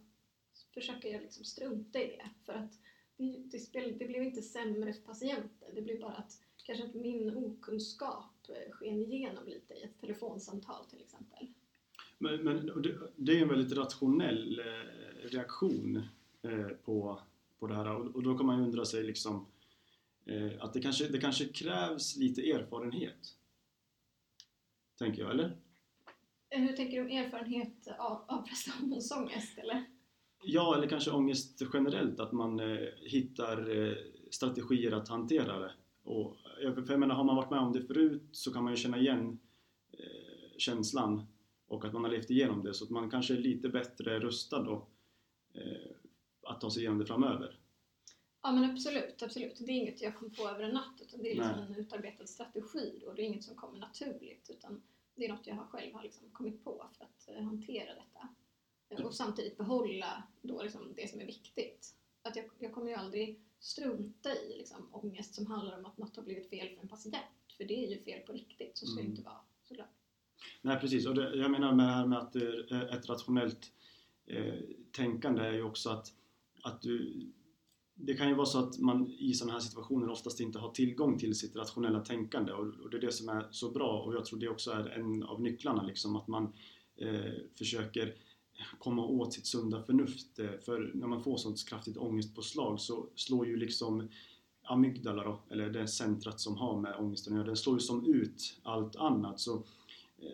[0.73, 2.79] försöker jag liksom strunta i det för att
[3.17, 5.75] det, det, spel, det blev inte sämre för patienten.
[5.75, 11.01] Det blev bara att kanske att min okunskap sken igenom lite i ett telefonsamtal till
[11.01, 11.47] exempel.
[12.17, 12.83] Men, men
[13.15, 16.03] det, är en väldigt rationell eh, reaktion
[16.41, 17.19] eh, på,
[17.59, 19.45] på det här och, då kan man ju undra sig liksom
[20.25, 23.35] eh, att det kanske, det kanske krävs lite erfarenhet.
[24.99, 25.57] Tänker jag, eller?
[26.49, 29.85] Hur tänker du om erfarenhet av, av prestationsångest eller?
[30.43, 33.95] Ja, eller kanske ångest generellt, att man eh, hittar eh,
[34.31, 35.71] strategier att hantera det.
[36.03, 38.73] Och, jag, för jag menar, har man varit med om det förut så kan man
[38.73, 39.39] ju känna igen
[39.91, 41.27] eh, känslan
[41.67, 44.63] och att man har levt igenom det så att man kanske är lite bättre rustad
[44.63, 44.87] då
[45.53, 45.91] eh,
[46.41, 47.59] att ta sig igenom det framöver.
[48.41, 49.57] Ja men absolut, absolut.
[49.59, 52.27] Det är inget jag kom på över en natt utan det är liksom en utarbetad
[52.27, 54.81] strategi och det är inget som kommer naturligt utan
[55.15, 58.27] det är något jag har själv har liksom kommit på för att eh, hantera detta.
[59.03, 61.95] Och samtidigt behålla då liksom det som är viktigt.
[62.21, 66.15] Att jag, jag kommer ju aldrig strunta i liksom ångest som handlar om att något
[66.15, 67.15] har blivit fel för en patient.
[67.57, 69.11] För det är ju fel på riktigt, så ska det Mm.
[69.11, 69.96] inte vara såklart.
[70.61, 73.71] Nej precis, och det, jag menar med det här med att eh, ett rationellt
[74.27, 74.53] eh,
[74.91, 76.13] tänkande är ju också att,
[76.63, 77.21] att du,
[77.95, 81.17] det kan ju vara så att man i sådana här situationer oftast inte har tillgång
[81.17, 84.25] till sitt rationella tänkande och, och det är det som är så bra och jag
[84.25, 86.53] tror det också är en av nycklarna liksom att man
[86.97, 88.15] eh, försöker
[88.79, 93.47] komma åt sitt sunda förnuft eh, för när man får sånt kraftigt ångestpåslag så slår
[93.47, 94.09] ju liksom
[94.63, 98.05] amygdala då, eller det centrat som har med ångesten att göra, den slår ju som
[98.05, 99.39] ut allt annat.
[99.39, 99.63] Så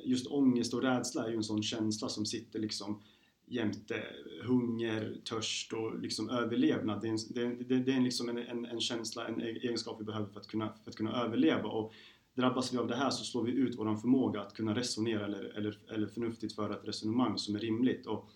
[0.03, 3.01] just ångest och rädsla är ju en sån känsla som sitter liksom
[3.45, 4.03] jämte
[4.43, 7.01] hunger, törst och liksom överlevnad.
[7.01, 9.99] Det är, en, det, det, det är liksom en, en, en känsla, en e-, egenskap
[9.99, 11.69] vi behöver för att, kunna, för att kunna överleva.
[11.69, 11.93] Och
[12.33, 15.43] drabbas vi av det här så slår vi ut vår förmåga att kunna resonera eller,
[15.43, 18.05] eller, eller förnuftigt föra ett resonemang som är rimligt.
[18.05, 18.29] Och,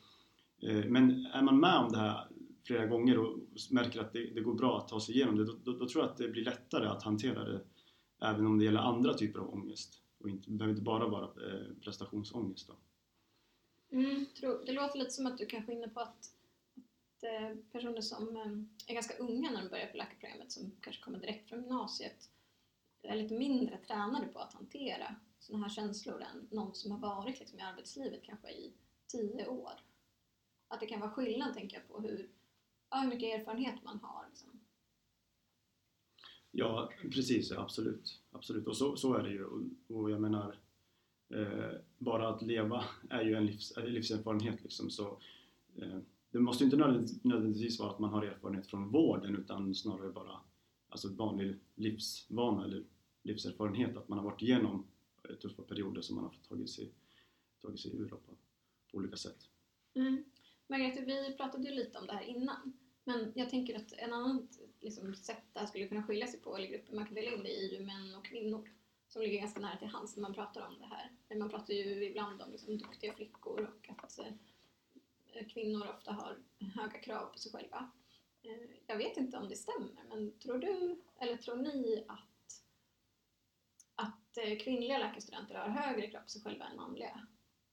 [0.61, 2.27] eh, men är man med om det här
[2.63, 3.37] flera gånger och
[3.71, 6.03] märker att det, det går bra att ta sig igenom det, då, då, då, tror
[6.03, 7.61] jag att det blir lättare att hantera det
[8.21, 10.01] även om det gäller andra typer av ångest.
[10.17, 12.67] Och inte, det behöver inte bara vara eh, prestationsångest.
[12.67, 12.75] Då.
[13.97, 16.33] Mm, tror, det låter lite som att du kanske är inne på att,
[16.75, 21.03] att eh, personer som eh, är ganska unga när de börjar på läkarprogrammet, som kanske
[21.03, 22.29] kommer direkt från gymnasiet,
[23.07, 27.39] är lite mindre tränade på att hantera sådana här känslor än någon som har varit
[27.39, 28.73] liksom, i arbetslivet kanske i
[29.07, 29.81] tio år.
[30.67, 32.29] Att det kan vara skillnad, tänker jag, på hur,
[32.91, 34.25] hur mycket erfarenhet man har.
[34.29, 34.56] Liksom.
[36.59, 37.51] Ja, precis.
[37.51, 38.21] Absolut.
[38.31, 38.67] absolut.
[38.67, 39.45] Och så, så är det ju.
[39.45, 40.59] Och, och jag menar,
[41.29, 44.63] eh, bara att leva är ju en livs, livserfarenhet.
[44.63, 44.89] Liksom.
[44.89, 45.17] Så,
[45.75, 45.99] eh,
[46.31, 46.77] det måste inte
[47.21, 50.39] nödvändigtvis vara att man har erfarenhet från vården utan snarare bara
[50.89, 52.83] alltså vanlig livsvana eller
[53.23, 53.97] livserfarenhet.
[53.97, 54.87] Att man har varit igenom
[55.29, 56.91] eh, tuffa perioder som man har tagit sig,
[57.61, 58.17] tagit sig ur på,
[58.91, 59.49] på olika sätt.
[59.93, 60.23] Mm.
[60.67, 62.73] Margareta, vi pratade ju lite om det här innan.
[63.03, 64.47] Men jag tänker att en annan
[64.79, 67.43] liksom, sätt det här skulle kunna skilja sig på, eller grupper man kan dela in
[67.43, 68.69] det i, är ju män och kvinnor.
[69.07, 71.11] Som ligger ganska nära till hands när man pratar om det här.
[71.27, 76.37] Men man pratar ju ibland om liksom, duktiga flickor och att eh, kvinnor ofta har
[76.75, 77.91] höga krav på sig själva.
[78.41, 82.63] Eh, jag vet inte om det stämmer, men tror du, eller tror ni att,
[83.95, 87.27] att eh, kvinnliga läkarstudenter har högre krav på sig själva än manliga?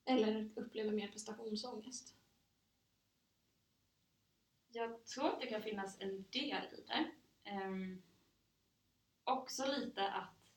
[0.04, 2.14] Eller upplever mer prestationsångest?
[4.74, 7.10] Jag tror att det kan finnas en del i det.
[7.50, 8.02] Um,
[9.24, 10.52] också lite att,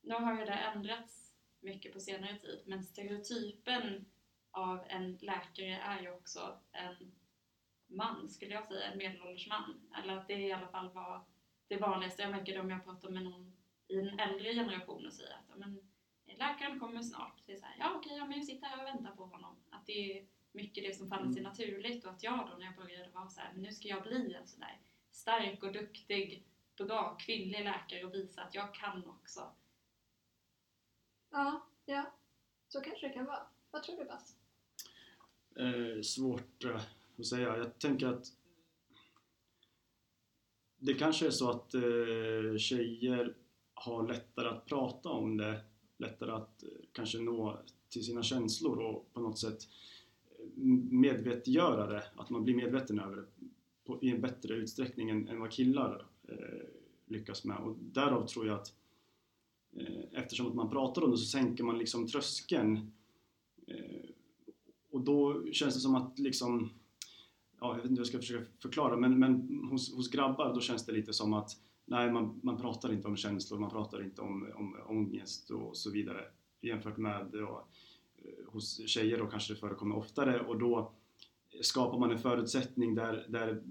[0.00, 4.04] nu har ju det ändrats mycket på senare tid, men stereotypen
[4.50, 7.14] av en läkare är ju också en
[7.86, 9.90] man, skulle jag säga, en medelålders man.
[9.98, 11.24] Eller att det i alla fall var
[11.68, 12.22] det vanligaste.
[12.22, 13.56] Jag märker om jag pratar med någon
[13.88, 15.90] i en äldre generation och säger att men,
[16.26, 17.42] läkaren kommer snart.
[17.46, 19.56] Det är så här, ja okej, ja, men jag sitter här och väntar på honom.
[19.70, 21.50] Att det är mycket det som faller sig mm.
[21.50, 24.02] naturligt och att jag då när jag började var så här, men nu ska jag
[24.02, 24.78] bli en sån där
[25.10, 29.40] stark och duktig, bra kvinnlig läkare och visa att jag kan också.
[31.30, 32.12] Ja, ja.
[32.68, 33.46] Så kanske det kan vara.
[33.70, 34.36] Vad tror du Bass?
[35.56, 36.80] Eh, svårt eh,
[37.18, 37.56] att säga.
[37.56, 38.26] Jag tänker att
[40.76, 43.34] det kanske är så att eh, tjejer
[43.74, 45.64] har lättare att prata om det,
[45.96, 49.68] lättare att eh, kanske nå till sina känslor och på något sätt eh,
[50.90, 53.24] medvetgöra det, att man blir medveten över det
[53.84, 56.68] på, i en bättre utsträckning än, än vad killar eh,
[57.06, 57.56] lyckas med.
[57.56, 58.74] Och därav tror jag att
[59.76, 62.92] eh, eftersom att man pratar om det så sänker man liksom tröskeln
[63.66, 64.10] eh,
[64.90, 66.70] och då känns det som att liksom
[67.60, 70.60] ja, jag vet inte hur jag ska försöka förklara, men, men hos, hos grabbar då
[70.60, 71.50] känns det lite som att
[71.84, 75.90] nej, man, man pratar inte om känslor, man pratar inte om, om ångest och så
[75.90, 76.24] vidare
[76.60, 77.68] jämfört med och,
[78.46, 80.92] hos tjejer då kanske det förekommer oftare och då
[81.62, 83.62] skapar man en förutsättning där, där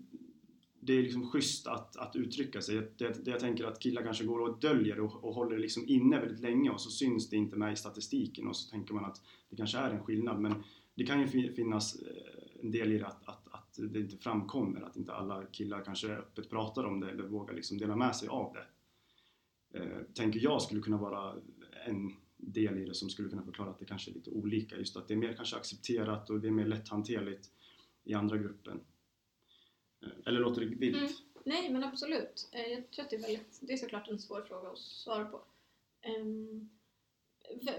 [0.80, 2.76] det är liksom schysst att, att uttrycka sig.
[2.76, 6.20] Det, det jag tänker att killar kanske går och döljer och, och håller liksom inne
[6.20, 9.22] väldigt länge och så syns det inte med i statistiken och så tänker man att
[9.50, 10.64] det kanske är en skillnad men
[10.96, 14.96] det kan ju finnas eh, en del i det att, att det inte framkommer, att
[14.96, 18.54] inte alla killar kanske öppet pratar om det eller vågar liksom dela med sig av
[18.54, 18.66] det.
[19.80, 21.36] Eh, tänker jag skulle kunna vara
[21.86, 22.14] en
[22.46, 25.08] del i det som skulle kunna förklara att det kanske är lite olika, just att
[25.08, 27.50] det är mer kanske accepterat och det är mer lätthanterligt
[28.04, 28.80] i andra gruppen.
[30.02, 30.98] Eh, eller låter det vilt?
[30.98, 31.12] Mm.
[31.46, 32.50] Nej, men absolut.
[32.52, 35.26] Eh, jag tror att det är väldigt, det är såklart en svår fråga att svara
[35.26, 35.42] på.
[36.02, 36.70] Ehm,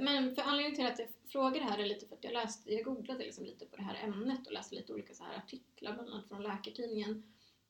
[0.01, 2.75] men för anledningen till att jag frågar det här är lite för att jag läste,
[2.75, 5.93] jag googlade liksom lite på det här ämnet och läste lite olika så här artiklar,
[5.93, 7.23] bland annat från Läkartidningen,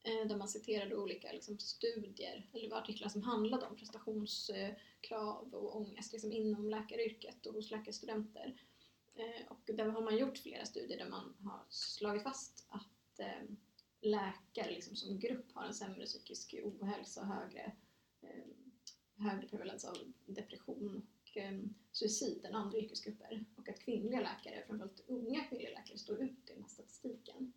[0.07, 6.13] Eh, där man citerade olika liksom, studier, eller artiklar som handlade om prestationskrav och ångest
[6.13, 8.61] liksom, inom läkaryrket och hos läkarstudenter.
[9.15, 13.43] Eh, och där har man gjort flera studier där man har slagit fast att eh,
[14.01, 17.73] läkare liksom, som grupp har en sämre psykisk ohälsa och högre,
[19.17, 21.39] högre prevalens av depression och
[21.93, 26.53] suicid än andra yrkesgrupper och att kvinnliga läkare, framförallt unga kvinnliga läkare, står ut i
[26.53, 27.53] den här statistiken.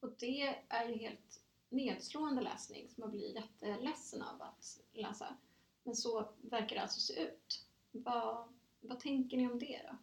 [0.00, 5.36] Och det är ju helt nedslående läsning som man blir jätteledsen av att läsa.
[5.84, 7.66] Men så verkar det alltså se ut.
[7.90, 8.48] Vad,
[8.80, 9.98] vad tänker ni om det då?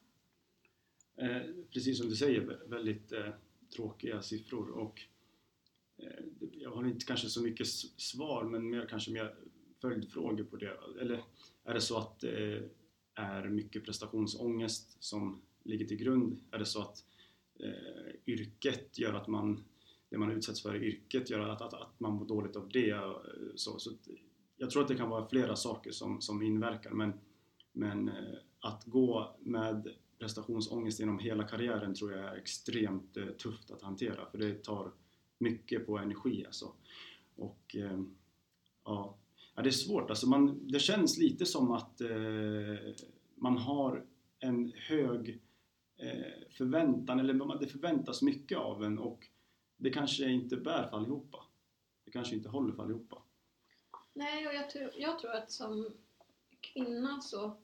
[1.24, 3.30] Eh, precis som du säger, väldigt eh,
[3.76, 5.02] tråkiga siffror och
[5.98, 9.36] eh, jag har inte kanske så mycket svar men mer, kanske mer
[9.82, 10.78] följdfrågor på det.
[11.02, 11.24] Eller
[11.64, 12.62] är det så att eh,
[13.14, 16.40] är mycket prestationsångest som ligger till grund?
[16.52, 17.06] Är det så att
[17.60, 19.64] eh, yrket gör att man,
[20.10, 22.90] det man utsätts för i yrket gör att, att, att man mår dåligt av det?
[22.90, 23.12] Eh,
[23.56, 23.92] så, så
[24.58, 27.14] jag tror att det kan vara flera saker som, som inverkar men
[27.74, 29.88] Men eh, att gå med
[30.20, 34.92] prestationsångest genom hela karriären tror jag är extremt eh, tufft att hantera för det tar
[35.38, 36.74] mycket på energi alltså.
[37.36, 37.76] Och
[38.84, 39.18] ja,
[39.56, 40.28] ja, det är svårt alltså.
[40.30, 42.10] Man, det känns lite som att eh,
[43.36, 44.06] man har
[44.40, 45.42] en hög
[45.98, 49.28] eh, förväntan, eller det förväntas mycket av en och
[49.78, 51.44] det kanske inte bär för allihopa.
[52.06, 53.22] Det kanske inte håller för allihopa.
[54.14, 55.94] Nej, och jag tror, jag tror att som
[56.62, 57.58] kvinna så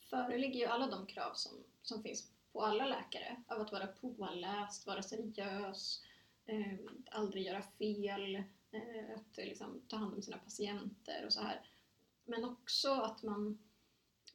[0.00, 3.42] föreligger ju alla de krav som, som finns på alla läkare.
[3.46, 6.04] Av att vara påläst, vara seriös,
[6.46, 6.78] eh,
[7.10, 8.34] aldrig göra fel,
[8.70, 11.60] eh, att liksom, ta hand om sina patienter och så här.
[12.24, 13.58] Men också att man,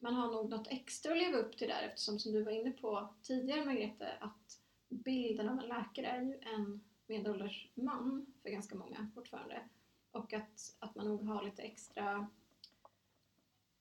[0.00, 2.70] man har nog något extra att leva upp till där eftersom som du var inne
[2.70, 8.74] på tidigare Margrethe att bilden av en läkare är ju en medelålders man för ganska
[8.74, 9.68] många fortfarande.
[10.10, 12.28] Och att, att man nog har lite extra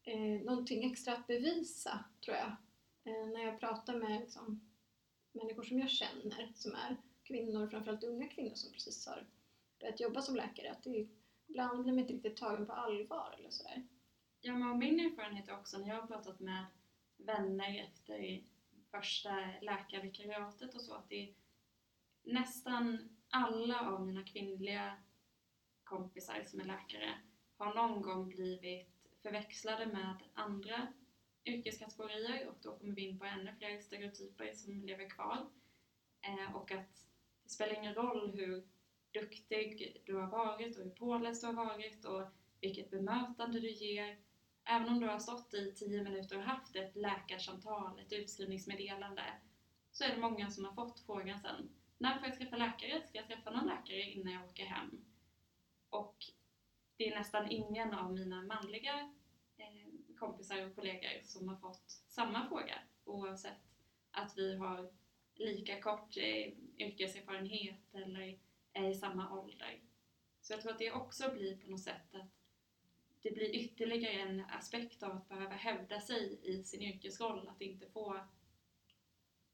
[0.03, 2.55] eh, någonting extra att bevisa, tror jag.
[3.03, 4.61] Eh, när jag pratar med liksom,
[5.31, 9.27] människor som jag känner, som är kvinnor, framförallt unga kvinnor som precis har
[9.79, 11.07] börjat jobba som läkare, att det
[11.47, 13.87] ibland blir man inte riktigt tagen på allvar eller sådär.
[14.41, 16.65] Ja, men min erfarenhet är också när jag har pratat med
[17.17, 18.43] vänner efter
[18.91, 19.29] första
[19.61, 21.33] läkarvikariatet och så, att det är
[22.23, 24.97] nästan alla av mina kvinnliga
[25.83, 27.17] kompisar som är läkare
[27.57, 28.87] har någon gång blivit
[29.21, 30.87] förväxlade med andra
[31.45, 35.47] yrkeskategorier och då kommer vi in på ännu fler stereotyper som lever kvar.
[36.21, 37.05] Eh, och att
[37.43, 38.63] det spelar ingen roll hur
[39.11, 42.23] duktig du har varit och hur påläst du har varit och
[42.61, 44.17] vilket bemötande du ger.
[44.63, 49.23] Även om du har stått i tio minuter och haft ett läkarsamtal, ett utskrivningsmeddelande,
[49.91, 53.01] så är det många som har fått frågan sen när får jag träffa läkare?
[53.01, 55.05] Ska jag träffa någon läkare innan jag åker hem?
[55.89, 56.17] Och
[56.97, 59.13] det är nästan ingen av mina manliga
[59.57, 63.61] eh, kompisar och kollegor som har fått samma fråga oavsett
[64.11, 64.91] att vi har
[65.35, 68.39] lika kort eh, yrkeserfarenhet eller
[68.73, 69.81] är i samma ålder.
[70.41, 72.35] Så jag tror att det också blir på något sätt att
[73.21, 77.89] det blir ytterligare en aspekt av att behöva hävda sig i sin yrkesroll, att inte
[77.89, 78.19] få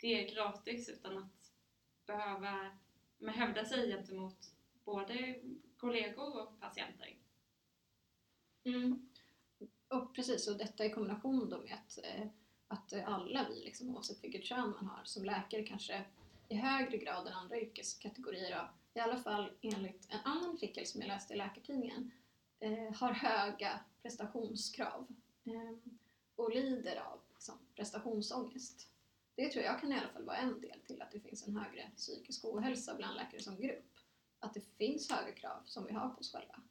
[0.01, 1.40] det gratis utan att
[2.05, 2.71] behöva
[3.17, 4.51] men hävda sig gentemot
[4.85, 5.39] både
[5.77, 7.17] kollegor och patienter.
[8.63, 9.09] Mm.
[9.87, 12.27] Och precis, och detta i kombination då med att, eh,
[12.67, 16.05] att alla vi, liksom, oavsett vilket kön man har, som läkare kanske
[16.49, 21.01] i högre grad än andra yrkeskategorier, då, i alla fall enligt en annan artikel som
[21.01, 22.11] jag läste i Läkartidningen,
[22.59, 25.07] eh, har höga prestationskrav
[25.45, 25.91] eh,
[26.35, 28.87] och lider av liksom, prestationsångest.
[29.35, 31.55] Det tror jag kan i alla fall vara en del till att det finns en
[31.55, 33.99] högre psykisk ohälsa bland läkare som grupp.
[34.39, 36.61] Att det finns högre krav som vi har på oss själva.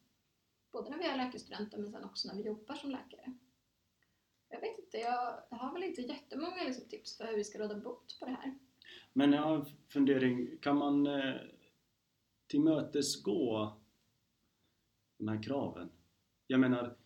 [0.72, 3.32] Både när vi är läkarstudenter men sen också när vi jobbar som läkare.
[4.48, 7.74] Jag vet inte, jag har väl inte jättemånga liksom, tips för hur vi ska råda
[7.74, 8.58] bot på det här.
[9.12, 11.34] Men jag har en fundering, kan man eh,
[12.46, 13.72] tillmötesgå
[15.18, 15.92] de här kraven?
[16.46, 16.96] Jag menar,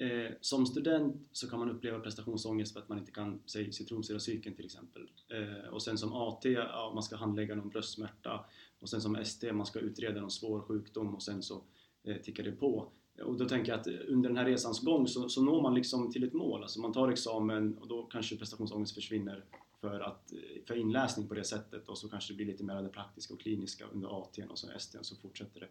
[0.00, 4.56] Eh, som student så kan man uppleva prestationsångest för att man inte kan säg citronsyracykeln
[4.56, 5.10] till exempel.
[5.28, 8.44] Eh, och sen som AT, ja, man ska handlägga någon bröstsmärta
[8.80, 11.62] och sen som ST, man ska utreda någon svår sjukdom och sen så
[12.04, 12.88] eh, tickar det på.
[13.24, 15.74] Och då tänker jag att eh, under den här resans gång så, så når man
[15.74, 19.44] liksom till ett mål, alltså man tar examen och då kanske prestationsångest försvinner
[19.80, 22.74] för, att, eh, för inläsning på det sättet och så kanske det blir lite mer
[22.74, 25.68] av det praktiska och kliniska under AT och så ST och så fortsätter det.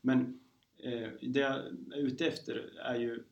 [0.00, 0.40] Men
[0.78, 1.56] eh, det jag
[1.92, 3.24] är ute efter är ju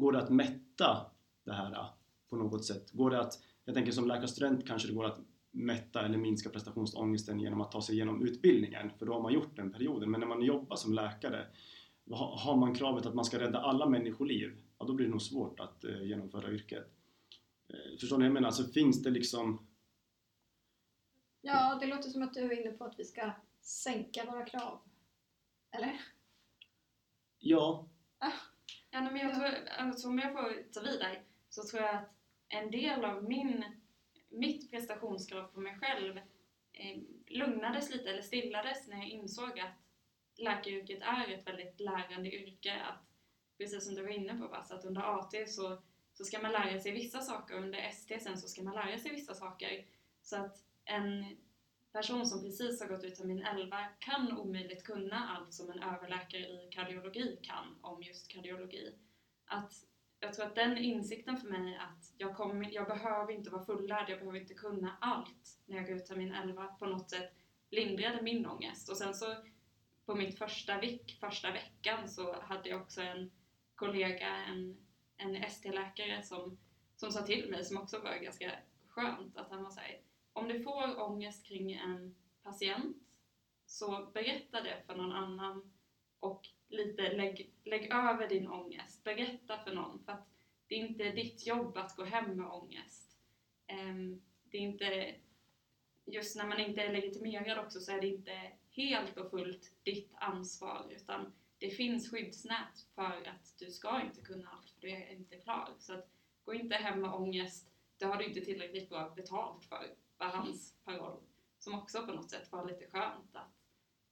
[0.00, 1.06] Går det att mätta
[1.44, 1.86] det här äh,
[2.28, 2.90] på något sätt?
[2.92, 7.40] Går det att, jag tänker som läkarstudent kanske det går att mätta eller minska prestationsångesten
[7.40, 10.10] genom att ta sig igenom utbildningen, för då har man gjort den perioden.
[10.10, 11.46] Men när man jobbar som läkare,
[12.10, 15.60] har man kravet att man ska rädda alla människoliv, ja då blir det nog svårt
[15.60, 16.90] att eh, genomföra yrket.
[17.68, 18.50] Eh, förstår ni vad jag menar?
[18.50, 19.66] Så finns det liksom...
[21.40, 24.78] Ja, det låter som att du är inne på att vi ska sänka våra krav.
[25.70, 26.00] Eller?
[27.38, 27.88] Ja.
[28.18, 28.32] Ah.
[28.90, 32.10] Ja, men jag tror, alltså, om jag får ta vidare så tror jag att
[32.48, 33.64] en del av min,
[34.28, 36.16] mitt prestationskrav på mig själv
[36.72, 39.74] eh, lugnades lite eller stillades när jag insåg att
[40.36, 42.82] läkaryrket är ett väldigt lärande yrke.
[42.82, 43.04] Att,
[43.58, 45.82] precis som du var inne på Bass, att under AT så,
[46.12, 48.98] så ska man lära sig vissa saker och under ST sen så ska man lära
[48.98, 49.86] sig vissa saker.
[50.22, 51.36] Så att en
[51.92, 56.42] person som precis har gått ut termin 11 kan omöjligt kunna allt som en överläkare
[56.42, 58.94] i kardiologi kan om just kardiologi.
[59.46, 59.72] Att
[60.20, 64.08] jag tror att den insikten för mig att jag, kommer, jag behöver inte vara fullärd,
[64.08, 67.32] jag behöver inte kunna allt när jag går ut termin 11 på något sätt
[67.70, 68.88] lindrade min ångest.
[68.88, 69.36] Och sen så
[70.06, 73.30] på mitt första vick, första veckan så hade jag också en
[73.74, 74.76] kollega, en,
[75.16, 76.56] en ST-läkare som,
[76.96, 78.54] som sa till mig, som också var ganska
[78.88, 79.98] skönt, att han var såhär,
[80.32, 82.96] om du får ångest kring en patient
[83.66, 85.72] så berätta det för någon annan
[86.20, 89.04] och lite lägg, lägg över din ångest.
[89.04, 90.26] Berätta för någon för att
[90.68, 93.16] det är inte ditt jobb att gå hem med ångest.
[93.66, 95.14] Ehm, det är inte,
[96.04, 100.12] just när man inte är legitimerad också så är det inte helt och fullt ditt
[100.14, 105.12] ansvar utan det finns skyddsnät för att du ska inte kunna allt för du är
[105.12, 105.74] inte klar.
[105.78, 106.08] Så att
[106.44, 110.74] gå inte hem med ångest, det har du inte tillräckligt bra betalt för, var hans
[110.84, 111.20] paroll.
[111.58, 113.60] Som också på något sätt var lite skönt att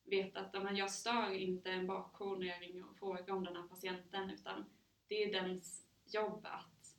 [0.05, 3.57] veta att men jag stör inte en bakjour när jag ringer och frågar om den
[3.57, 4.65] här patienten utan
[5.07, 6.95] det är dens jobb att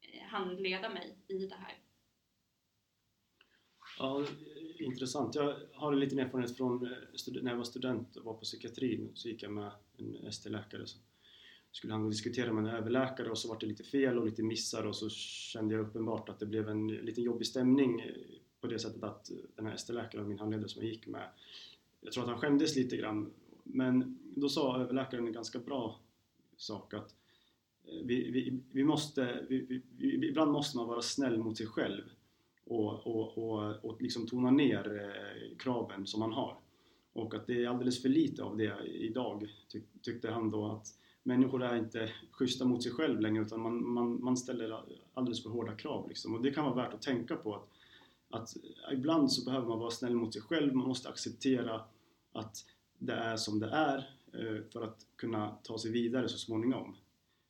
[0.00, 1.78] eh, handleda mig i det här.
[3.98, 4.26] Ja,
[4.78, 5.34] intressant.
[5.34, 9.10] Jag har en liten erfarenhet från eh, när jag var student och var på psykiatrin
[9.14, 11.00] så gick jag med en ST-läkare som
[11.74, 14.86] skulle han diskutera med en överläkare och så var det lite fel och lite missar
[14.86, 18.14] och så kände jag uppenbart att det blev en lite jobbig stämning eh,
[18.60, 21.28] på det sättet att eh, den här ST-läkaren, min handledare som jag gick med,
[22.00, 23.30] jag tror att han skämdes lite grann
[23.62, 26.00] men då sa överläkaren en ganska bra
[26.56, 27.14] sak att
[27.84, 32.02] eh, vi, vi, vi måste, vi, vi, ibland måste man vara snäll mot sig själv
[32.64, 35.14] och, och, och, och liksom tona ner
[35.58, 36.58] kraven som man har.
[37.12, 39.48] Och att det är alldeles för lite av det idag,
[40.02, 40.86] tyckte han då att
[41.24, 44.80] människor är inte schyssta mot sig själv längre utan man, man, man ställer
[45.14, 46.08] alldeles för hårda krav.
[46.08, 46.34] Liksom.
[46.34, 47.68] Och det kan vara värt att tänka på att,
[48.30, 48.56] att
[48.92, 51.80] ibland så behöver man vara snäll mot sig själv, man måste acceptera
[52.32, 52.64] att
[52.98, 53.98] det är som det är
[54.32, 56.96] eh, för att kunna ta sig vidare så småningom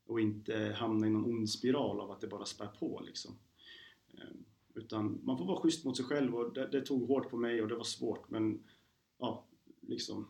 [0.07, 3.39] och inte hamna i någon ond spiral av att det bara spär på liksom.
[4.15, 4.45] Ehm,
[4.75, 7.63] utan man får vara schysst mot sig själv och det, det tog hårt på mig
[7.63, 8.63] och det var svårt men
[9.19, 9.45] ja,
[9.81, 10.29] liksom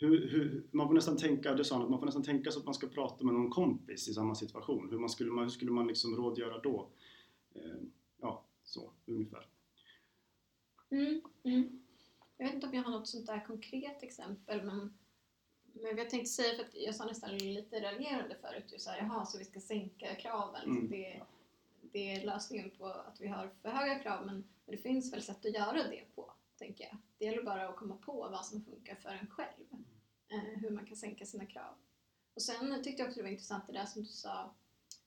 [0.00, 2.58] hur, hur, man får nästan tänka, det sa han, att man får nästan tänka så
[2.58, 4.90] att man ska prata med någon kompis i samma situation.
[4.90, 6.88] Hur, man skulle, hur skulle man liksom rådgöra då?
[7.54, 7.62] Eh,
[8.20, 9.46] ja, så ungefär.
[10.90, 11.82] Mm, mm.
[12.36, 14.98] Jag vet inte om jag har något sånt där konkret exempel men,
[15.72, 19.26] men jag tänkte säga, för att jag sa nästan lite raljerande förut, du sa jaha
[19.26, 20.64] så vi ska sänka kraven.
[20.64, 20.80] Mm.
[20.80, 21.22] Så det,
[21.80, 25.22] det är lösningen på att vi har för höga krav men, men det finns väl
[25.22, 26.96] sätt att göra det på, tänker jag.
[27.18, 29.66] Det gäller bara att komma på vad som funkar för en själv.
[30.28, 31.74] Eh, hur man kan sänka sina krav.
[32.34, 34.54] Och sen tyckte jag också det var intressant det där som du sa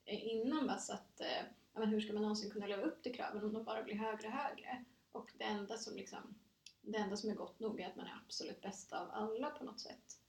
[0.05, 1.43] eh, innan, så att eh,
[1.73, 3.95] ja, men hur ska man någonsin kunna leva upp till kraven om de bara blir
[3.95, 4.85] högre och högre?
[5.11, 6.35] Och det enda som liksom
[6.81, 9.63] det enda som är gott nog är att man är absolut bäst av alla på
[9.63, 10.19] något sätt.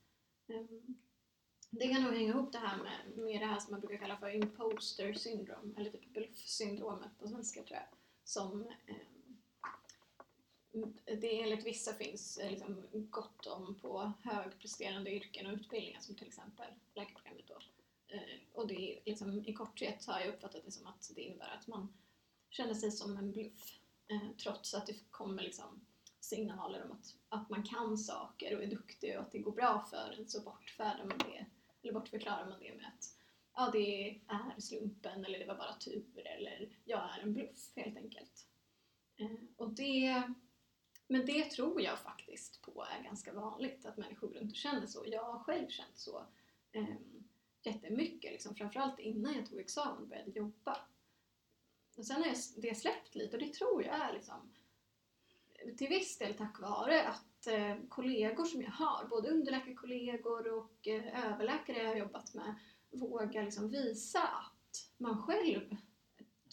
[0.46, 0.96] Um,
[1.70, 4.16] det kan nog hänga ihop det här med, med det här som man brukar kalla
[4.16, 7.86] för imposter syndrome, eller typ bluffsyndromet på svenska tror jag.
[8.24, 8.96] Som eh,
[11.04, 16.26] det enligt vissa finns eh, liksom gott om på högpresterande yrken och utbildningar som till
[16.26, 17.58] exempel läkarprogrammet då.
[18.08, 21.58] Eh, och det är liksom, i korthet har jag uppfattat det som att det innebär
[21.58, 21.94] att man
[22.50, 25.80] känner sig som en bluff eh, trots att det kommer liksom
[26.20, 29.86] signaler om att, att man kan saker och är duktig och att det går bra
[29.90, 31.46] för en så bortfärdar man det,
[31.82, 33.16] eller bortförklarar man det med att
[33.54, 37.96] ja, det är slumpen eller det var bara tur eller jag är en bluff helt
[37.96, 38.46] enkelt.
[39.56, 40.22] Och det,
[41.12, 44.86] men det tror jag faktiskt på är ganska vanligt att människor går runt och känner
[44.86, 45.04] så.
[45.06, 46.26] Jag har själv känt så
[46.72, 46.94] eh,
[47.62, 50.76] jättemycket, liksom, framförallt innan jag tog examen och började jobba.
[51.96, 54.52] Och sen har det släppt lite och det tror jag är liksom
[55.78, 61.32] till viss del tack vare att eh, kollegor som jag har, både underläkarkollegor och eh,
[61.32, 62.54] överläkare jag har jobbat med,
[62.90, 65.76] vågar liksom visa att man själv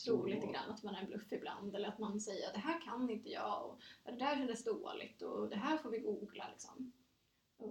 [0.04, 2.60] tror lite grann att man är en bluff ibland eller att man säger att det
[2.60, 6.50] här kan inte jag och det där kändes dåligt och det här får vi googla
[6.52, 6.94] liksom.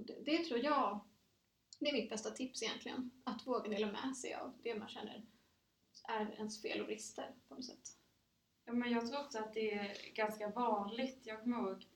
[0.06, 1.00] Det, det tror jag,
[1.78, 5.26] det är mitt bästa tips egentligen, att våga dela med sig av det man känner
[6.08, 7.96] är ens fel och brister på något sätt.
[8.64, 11.20] Ja, men jag tror också att det är ganska vanligt.
[11.22, 11.86] Jag kommer ihåg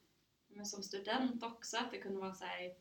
[0.48, 2.74] men som student också att det kunde vara så här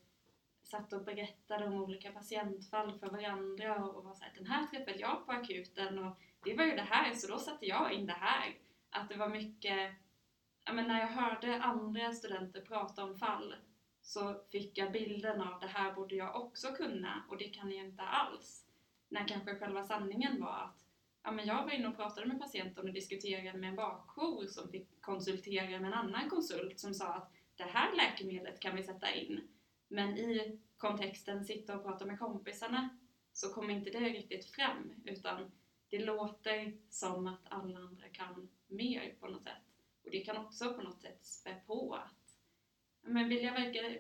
[0.63, 4.99] satt och berättade om olika patientfall för varandra och, var så här, den här träffade
[4.99, 8.13] jag på akuten och det var ju det här så då satte jag in det
[8.13, 8.55] här.
[8.89, 9.91] Att det var mycket,
[10.65, 13.53] ja men när jag hörde andra studenter prata om fall
[14.01, 17.85] så fick jag bilden av det här borde jag också kunna och det kan jag
[17.85, 18.65] inte alls.
[19.09, 20.85] När kanske själva sanningen var att
[21.23, 24.69] ja, men jag var inne och pratade med patienten och diskuterade med en bakjour som
[24.71, 29.13] fick konsultera med en annan konsult som sa att det här läkemedlet kan vi sätta
[29.13, 29.47] in.
[29.87, 32.89] Men i kontexten sitta och prata med kompisarna
[33.33, 35.51] så kommer inte det riktigt fram utan
[35.91, 39.63] det låter som att alla andra kan mer på något sätt.
[40.03, 42.37] Och det kan också på något sätt spä på att
[43.01, 43.99] men vill jag verka,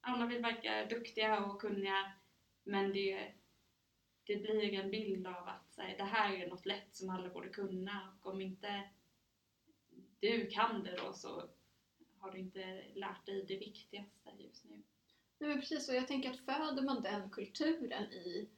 [0.00, 2.12] alla vill verka duktiga och kunniga
[2.62, 3.32] men det,
[4.24, 7.28] det blir en bild av att så här, det här är något lätt som alla
[7.28, 8.88] borde kunna och om inte
[10.20, 11.42] du kan det då så
[12.18, 14.82] har du inte lärt dig det viktigaste just nu.
[15.38, 18.48] Nej men precis, och jag tänker att föder man den kulturen i,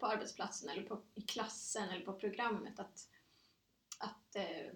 [0.00, 3.08] på arbetsplatsen eller på, i klassen eller på programmet att,
[3.98, 4.72] att, eh,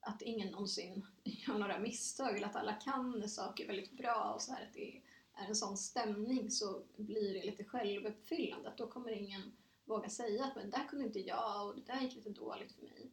[0.00, 4.52] att ingen någonsin gör några misstag eller att alla kan saker väldigt bra och så
[4.52, 4.96] här att det
[5.34, 8.68] är en sån stämning så blir det lite självuppfyllande.
[8.68, 9.52] Att då kommer ingen
[9.84, 12.82] våga säga att men där kunde inte jag och det där gick lite dåligt för
[12.82, 13.10] mig.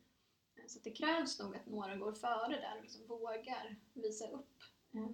[0.67, 4.63] Så det krävs nog att några går före där och liksom vågar visa upp
[4.93, 5.09] eh,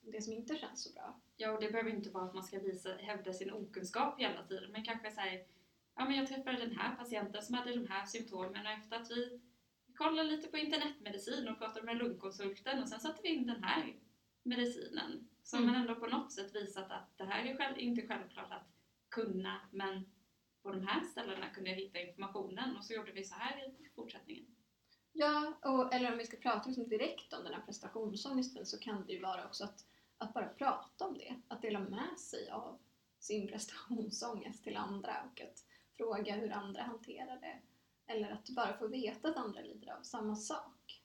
[0.00, 1.20] det som inte känns så bra.
[1.40, 4.72] Ja, och det behöver inte vara att man ska visa, hävda sin okunskap hela tiden,
[4.72, 5.44] men kanske säga
[5.96, 9.10] ja men jag träffade den här patienten som hade de här symptomen och efter att
[9.10, 9.40] vi
[9.94, 13.96] kollade lite på internetmedicin och pratade med lungkonsulten och sen satte vi in den här
[14.42, 15.28] medicinen.
[15.42, 15.66] Så mm.
[15.66, 18.68] man ändå på något sätt visat att det här är själv, inte självklart att
[19.08, 20.04] kunna, men
[20.62, 23.88] på de här ställena kunde jag hitta informationen och så gjorde vi så här i
[23.94, 24.46] fortsättningen.
[25.12, 29.06] Ja, och, eller om vi ska prata liksom direkt om den här prestationsångesten så kan
[29.06, 29.84] det ju vara också att,
[30.20, 31.34] att bara prata om det.
[31.48, 32.78] Att dela med sig av
[33.18, 35.64] sin prestationsångest till andra och att
[35.96, 37.60] fråga hur andra hanterar det.
[38.12, 41.02] Eller att bara få veta att andra lider av samma sak.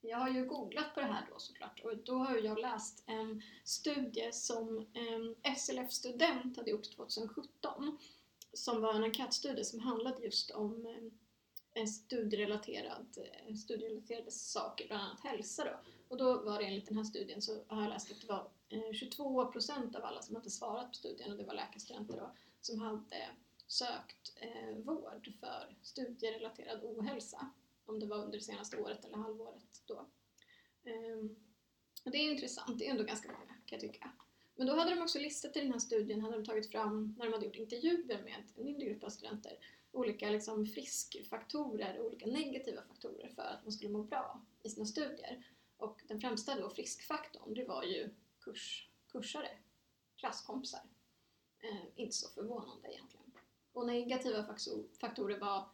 [0.00, 3.42] Jag har ju googlat på det här då såklart och då har jag läst en
[3.64, 4.86] studie som
[5.56, 7.98] SLF-student hade gjort 2017
[8.52, 11.10] som var en enkätstudie som handlade just om
[11.88, 13.18] studierelaterad,
[13.64, 15.78] studierelaterade saker, bland annat hälsa då.
[16.12, 18.48] Och då var det enligt den här studien så har jag läst att det var
[18.68, 22.30] eh, 22 procent av alla som hade svarat på studien, och det var läkarstudenter då,
[22.60, 23.28] som hade
[23.66, 27.50] sökt eh, vård för studierelaterad ohälsa.
[27.86, 30.06] Om det var under det senaste året eller halvåret då.
[30.84, 31.36] Ehm,
[32.04, 34.10] och det är intressant, det är ändå ganska många kan jag tycka.
[34.56, 37.26] Men då hade de också listat i den här studien, hade de tagit fram, när
[37.26, 39.58] de hade gjort intervjuer med en mindre grupp av studenter,
[39.92, 44.86] olika liksom friskfaktorer och olika negativa faktorer för att man skulle må bra i sina
[44.86, 45.44] studier.
[45.82, 49.58] Och den främsta då friskfaktorn, det var ju kurs, kursare,
[50.16, 50.80] klasskompisar.
[51.58, 53.32] Eh, inte så förvånande egentligen.
[53.72, 54.56] Och negativa
[55.00, 55.68] faktorer var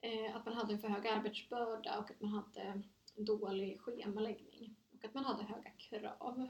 [0.00, 2.82] eh, att man hade en för hög arbetsbörda och att man hade
[3.14, 6.40] dålig schemaläggning och att man hade höga krav.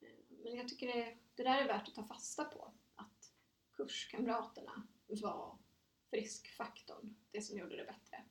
[0.00, 3.32] Eh, men jag tycker det, det där är värt att ta fasta på, att
[3.72, 5.58] kurskamraterna var
[6.10, 8.24] friskfaktorn, det som gjorde det bättre.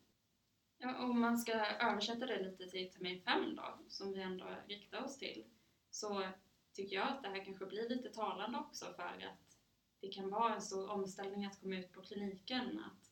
[0.81, 5.03] Ja, om man ska översätta det lite till termin 5 då, som vi ändå riktar
[5.03, 5.45] oss till,
[5.91, 6.27] så
[6.73, 9.57] tycker jag att det här kanske blir lite talande också för att
[9.99, 13.11] det kan vara en stor omställning att komma ut på kliniken, att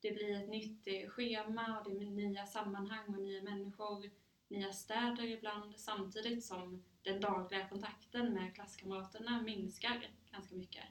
[0.00, 4.10] det blir ett nytt eh, schema och det är nya sammanhang och nya människor,
[4.48, 10.84] nya städer ibland, samtidigt som den dagliga kontakten med klasskamraterna minskar ganska mycket.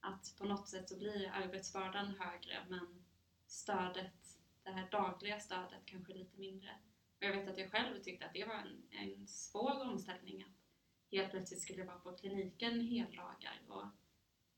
[0.00, 3.04] Att på något sätt så blir arbetsbördan högre men
[3.46, 4.25] stödet,
[4.66, 6.70] det här dagliga stödet kanske lite mindre.
[7.18, 10.56] Och jag vet att jag själv tyckte att det var en, en svår omställning att
[11.12, 13.84] helt plötsligt skulle vara på kliniken heldagar och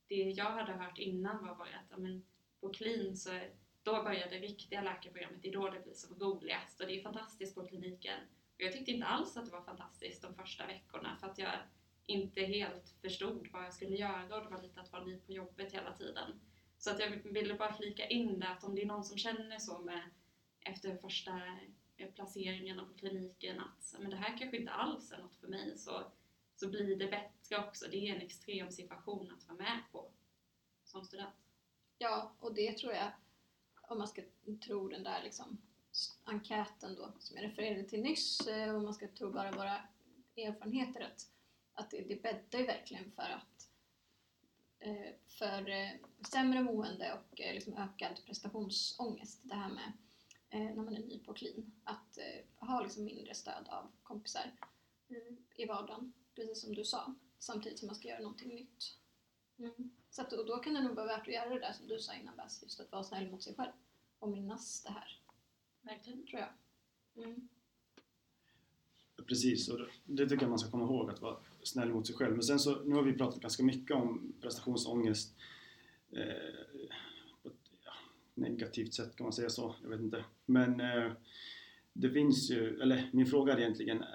[0.09, 2.23] det jag hade hört innan var bara att men,
[2.61, 3.41] på klin så
[3.83, 7.03] då börjar det riktiga läkarprogrammet, det är då det blir som roligast och det är
[7.03, 8.21] fantastiskt på kliniken.
[8.55, 11.59] Och jag tyckte inte alls att det var fantastiskt de första veckorna för att jag
[12.07, 15.33] inte helt förstod vad jag skulle göra och det var lite att vara ny på
[15.33, 16.41] jobbet hela tiden.
[16.79, 19.59] Så att jag ville bara flika in det att om det är någon som känner
[19.59, 20.11] så med
[20.61, 21.43] efter första
[21.97, 25.79] eh, placeringarna på kliniken att men det här kanske inte alls är något för mig
[25.79, 26.03] så,
[26.57, 27.87] så blir det bättre också.
[27.91, 30.11] Det är en extrem situation att vara med på
[30.85, 31.35] som student.
[31.99, 33.11] Ja, och det tror jag,
[33.83, 34.23] om man ska
[34.65, 35.59] tro den där liksom
[36.25, 39.81] enkäten då som jag refererade till nyss, eh, om man ska tro bara våra
[40.37, 41.29] erfarenheter att
[41.79, 43.58] att det, det bäddar ju verkligen för att
[45.29, 45.91] för eh,
[46.33, 49.41] sämre mående och eh, liksom ökad prestationsångest.
[49.43, 49.93] Det här med
[50.51, 51.73] när man är ny på clean.
[51.85, 52.19] Att
[52.57, 54.53] ha liksom mindre stöd av kompisar
[55.57, 57.15] i vardagen, precis som du sa.
[57.39, 58.99] Samtidigt som man ska göra någonting nytt.
[59.59, 59.91] Mm.
[60.11, 61.99] Så att, och då kan det nog vara värt att göra det där som du
[61.99, 63.73] sa innan Bess, just att vara snäll mot sig själv
[64.19, 65.21] och minnas det här.
[65.81, 66.53] Verkligen, tror jag.
[67.25, 67.49] Mm.
[69.27, 72.33] Precis, och det tycker jag man ska komma ihåg, att vara snäll mot sig själv.
[72.33, 75.35] Men sen så, nu har vi pratat ganska mycket om prestationsångest
[76.11, 76.25] eh,
[77.43, 77.93] på ett ja,
[78.35, 79.75] negativt sätt, kan man säga så?
[79.83, 80.25] Jag vet inte.
[80.47, 81.13] Men eh,
[81.93, 84.07] det finns ju, eller min fråga är egentligen, eh,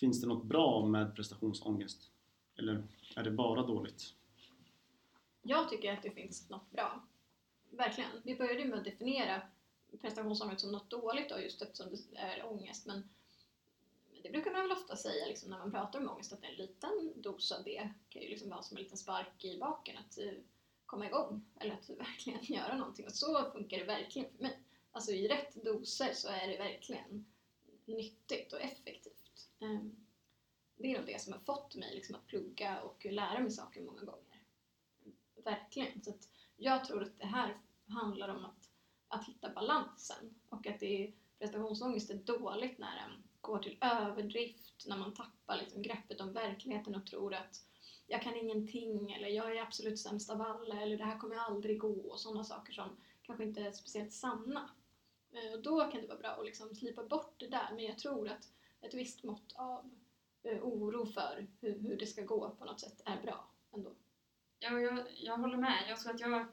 [0.00, 2.10] finns det något bra med prestationsångest?
[2.56, 2.82] Eller
[3.16, 4.14] är det bara dåligt?
[5.42, 7.02] Jag tycker att det finns något bra.
[7.70, 8.10] Verkligen.
[8.22, 9.42] Vi började med att definiera
[10.00, 12.86] prestationsångest som något dåligt då, just eftersom det är ångest.
[12.86, 13.08] Men
[14.22, 17.12] det brukar man väl ofta säga liksom, när man pratar om ångest att en liten
[17.16, 19.96] dos av det kan ju liksom vara som en liten spark i baken.
[19.98, 20.32] Att uh,
[20.86, 23.06] komma igång eller att verkligen göra någonting.
[23.06, 24.58] Och så funkar det verkligen för mig.
[24.92, 27.26] Alltså i rätt doser så är det verkligen
[27.84, 29.48] nyttigt och effektivt.
[29.60, 30.06] Ehm,
[30.76, 33.82] det är nog det som har fått mig liksom att plugga och lära mig saker
[33.82, 34.42] många gånger.
[35.44, 36.02] Verkligen.
[36.02, 37.58] Så att jag tror att det här
[37.88, 38.70] handlar om att,
[39.08, 44.86] att hitta balansen och att det är, prestationsångest är dåligt när den går till överdrift,
[44.86, 47.64] när man tappar liksom greppet om verkligheten och tror att
[48.06, 51.78] jag kan ingenting eller jag är absolut sämst av alla eller det här kommer aldrig
[51.78, 54.70] gå och sådana saker som kanske inte är speciellt sanna.
[55.32, 57.98] Eh, och då kan det vara bra att liksom slipa bort det där men jag
[57.98, 58.48] tror att
[58.80, 59.90] ett visst mått av
[60.42, 63.94] eh, oro för hur, hur det ska gå på något sätt är bra ändå.
[64.58, 65.84] Ja, jag, jag håller med.
[65.88, 66.46] Jag tror att jag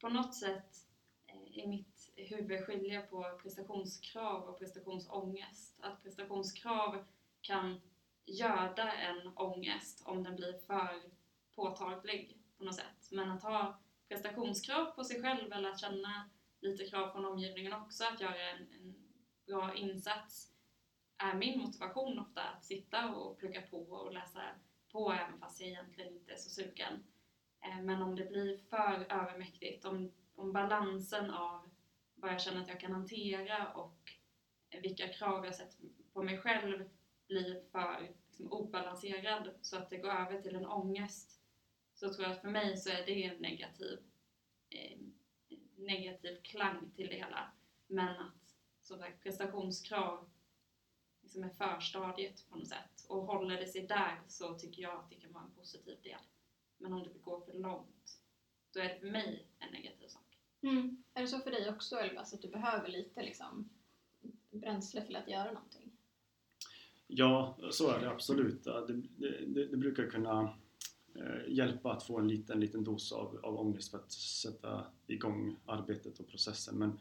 [0.00, 0.86] på något sätt
[1.26, 1.89] eh, i mitt
[2.26, 5.80] huvud skiljer på prestationskrav och prestationsångest.
[5.80, 7.04] Att prestationskrav
[7.40, 7.80] kan
[8.26, 11.02] göda en ångest om den blir för
[11.54, 13.08] påtaglig på något sätt.
[13.10, 18.04] Men att ha prestationskrav på sig själv eller att känna lite krav från omgivningen också
[18.04, 18.94] att göra en, en
[19.46, 20.52] bra insats
[21.18, 24.42] är min motivation ofta att sitta och plugga på och läsa
[24.92, 27.04] på även fast jag egentligen inte är så sugen.
[27.64, 31.70] Eh, men om det blir för övermäktigt, om, om balansen av
[32.20, 34.12] vad jag känner att jag kan hantera och
[34.82, 36.88] vilka krav jag sätter på mig själv
[37.26, 41.40] blir för liksom, obalanserad så att det går över till en ångest
[41.94, 43.98] så tror jag att för mig så är det en negativ,
[44.70, 44.98] eh,
[45.76, 47.52] negativ klang till det hela.
[47.86, 50.28] Men att som sagt, prestationskrav
[51.22, 55.10] liksom är förstadiet på något sätt och håller det sig där så tycker jag att
[55.10, 56.20] det kan vara en positiv del.
[56.76, 58.20] Men om det går för långt
[58.72, 60.29] då är det för mig en negativ sak.
[60.62, 61.02] Mm.
[61.14, 63.68] Är det så för dig också Elvas att du behöver lite liksom,
[64.50, 65.90] bränsle till att göra någonting?
[67.06, 68.64] Ja, så är det absolut.
[68.64, 69.02] Det,
[69.46, 70.54] det, det brukar kunna
[71.14, 75.56] eh, hjälpa att få en liten, liten dos av, av ångest för att sätta igång
[75.66, 76.78] arbetet och processen.
[76.78, 76.98] Men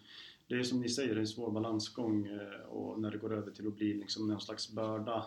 [0.48, 3.34] det är som ni säger, det är en svår balansgång eh, och när det går
[3.34, 5.26] över till att bli liksom någon slags börda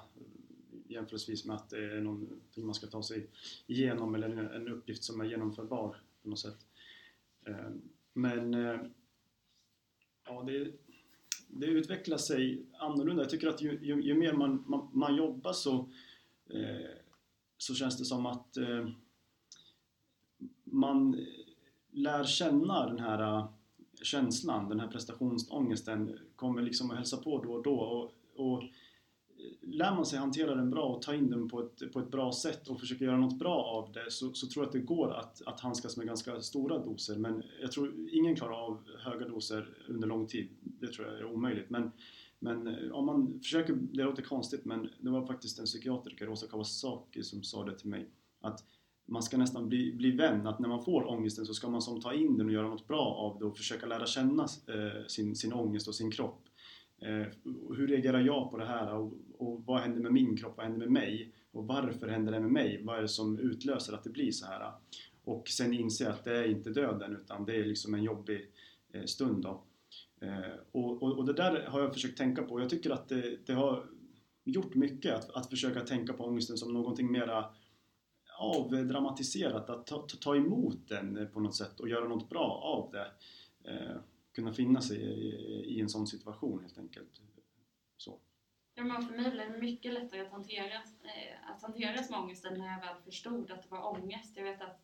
[0.89, 3.26] jämförelsevis med att det är någonting man ska ta sig
[3.66, 6.66] igenom eller en uppgift som är genomförbar på något sätt.
[7.47, 7.70] Eh,
[8.12, 8.80] men eh,
[10.26, 10.72] ja, det,
[11.48, 13.22] det utvecklar sig annorlunda.
[13.22, 15.74] Jag tycker att ju, ju, ju mer man, man, man, jobbar så,
[16.50, 16.90] eh,
[17.58, 18.88] så känns det som att eh,
[20.64, 21.26] man
[21.90, 23.48] lär känna den här eh,
[24.02, 28.62] känslan, den här prestationsångesten kommer liksom att hälsa på då och då och, och
[29.61, 32.32] lär man sig hantera den bra och ta in den på ett, på ett bra
[32.32, 35.12] sätt och försöka göra något bra av det så, så tror jag att det går
[35.12, 37.16] att, att handskas med ganska stora doser.
[37.16, 40.49] Men jag tror ingen klarar av höga doser under lång tid.
[40.61, 41.70] Det tror jag är omöjligt.
[41.70, 41.90] Men,
[42.38, 46.47] men eh, om man försöker, det låter konstigt men det var faktiskt en psykiatriker, Rosa
[46.47, 48.11] Kawasaki, som sa det till mig.
[48.40, 48.64] Att
[49.07, 52.01] man ska nästan bli, bli vän, att när man får ångesten så ska man som
[52.01, 55.36] ta in den och göra något bra av det och försöka lära känna eh, sin,
[55.36, 56.49] sin ångest och sin kropp.
[57.03, 57.26] Eh,
[57.76, 60.86] hur reagerar jag på det här och, och, vad händer med min kropp, vad händer
[60.86, 62.82] med mig och varför händer det med mig?
[62.84, 64.72] Vad är det som utlöser att det blir så här?
[65.24, 68.50] Och sen inse att det är inte döden utan det är liksom en jobbig
[68.92, 69.62] eh, stund då.
[70.20, 72.61] Eh, och, och, och, det där har jag försökt tänka på.
[72.61, 73.86] Jag tycker att det, det har
[74.44, 77.44] gjort mycket att, att försöka tänka på ångesten som någonting mera
[78.38, 83.07] avdramatiserat, att ta, ta emot den på något sätt och göra något bra av det
[83.70, 83.96] eh,
[84.33, 87.20] kunna finna sig i, i en sån situation helt enkelt.
[87.97, 88.20] Så.
[88.74, 92.59] Ja, men för mig blev det mycket lättare att hantera, eh, att hantera som ångesten
[92.59, 94.37] när jag väl förstod att det var ångest.
[94.37, 94.83] Jag vet att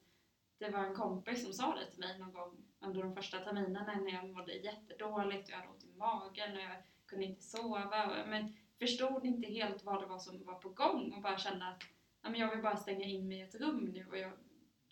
[0.59, 3.95] det var en kompis som sa det till mig någon gång under de första terminerna
[3.95, 8.25] när jag mådde jättedåligt och jag hade ont i magen och jag kunde inte sova.
[8.27, 11.83] Men förstod inte helt vad det var som var på gång och bara kände att
[12.23, 14.33] ja, men jag vill bara stänga in mig i ett rum nu och jag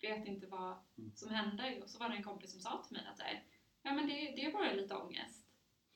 [0.01, 1.11] vet inte vad mm.
[1.15, 1.83] som händer.
[1.83, 3.19] Och så var det en kompis som sa till mig att
[3.87, 5.47] ja men det, det är bara lite ångest.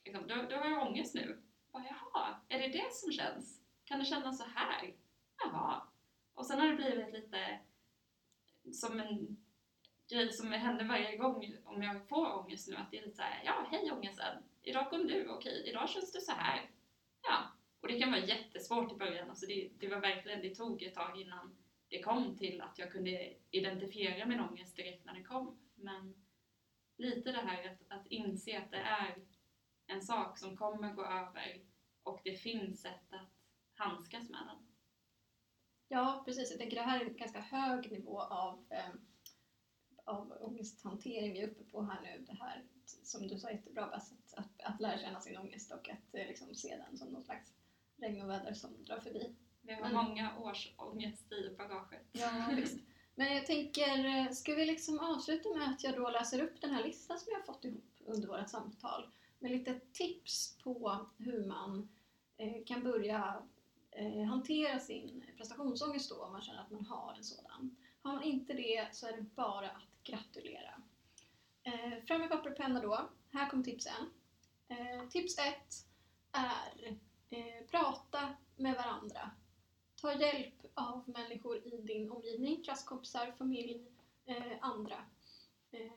[0.06, 1.42] Liksom, då, då har jag ångest nu.
[1.72, 3.62] Bara, Jaha, är det det som känns?
[3.86, 4.94] Kan det kännas så här?
[5.44, 5.82] Jaha.
[6.34, 7.60] Och sen har det blivit lite
[8.72, 9.38] som en
[10.10, 13.42] grej som händer varje gång om jag får ångest nu, att det är lite såhär,
[13.46, 16.70] ja hej ångesten, idag kom du, okej, idag känns det så här.
[17.22, 17.38] Ja,
[17.82, 20.96] och det kan vara jättesvårt i början, alltså det, det var verkligen, det tog ett
[20.96, 21.56] tag innan
[21.90, 25.58] det kom till att jag kunde identifiera min ångest direkt när det kom.
[25.76, 26.21] Men
[27.02, 29.16] lite det här att, att inse att det är
[29.88, 31.62] en sak som kommer gå över
[32.04, 33.30] och det finns sätt att
[33.74, 34.68] handskas med den.
[35.88, 36.50] Ja, precis.
[36.50, 38.90] Jag tänker det här är en ganska hög nivå av, eh,
[40.06, 42.26] av ångesthantering vi är uppe på här nu.
[42.26, 45.90] Det här som du sa jättebra Bess, att, att, att lära känna sin ångest och
[45.90, 47.54] att eh, liksom, se den som någon slags
[47.98, 49.36] regn och väder som drar förbi.
[49.62, 52.08] Vi har Men, många års ångest i bagaget.
[52.12, 52.80] Ja, visst.
[53.16, 56.72] Men jag tänker, eh, ska vi liksom avsluta med att jag då läser upp den
[56.72, 59.08] här listan som jag har fått ihop under vårt samtal
[59.40, 61.90] med lite tips på hur man
[62.38, 63.42] eh, kan börja
[63.92, 67.76] eh, hantera sin prestationsångest då om man känner att man har en sådan.
[68.02, 70.82] Har man inte det så är det bara att gratulera.
[71.64, 73.10] Eh, fram med papper och penna då.
[73.32, 74.10] Här kommer tipsen.
[74.68, 75.46] Eh, tips 1
[76.32, 76.98] är
[77.30, 79.32] eh, prata med varandra.
[80.02, 83.86] Ta hjälp av människor i din omgivning, klasskompisar, familj,
[84.26, 85.06] eh, andra.
[85.72, 85.92] Eh,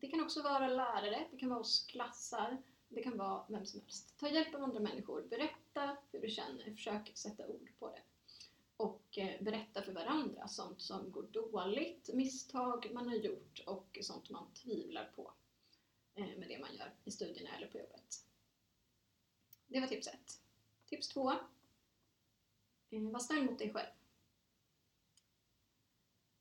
[0.00, 3.80] det kan också vara lärare, det kan vara oss klassar, det kan vara vem som
[3.80, 4.18] helst.
[4.18, 8.02] Ta hjälp av andra människor, berätta hur du känner, försök sätta ord på det.
[8.76, 14.30] Och eh, berätta för varandra sånt som går dåligt, misstag man har gjort och sånt
[14.30, 15.32] man tvivlar på
[16.14, 18.26] eh, med det man gör i studierna eller på jobbet.
[19.66, 20.40] Det var tips ett.
[20.86, 21.32] Tips två.
[22.92, 23.90] Eh, var snäll mot dig själv.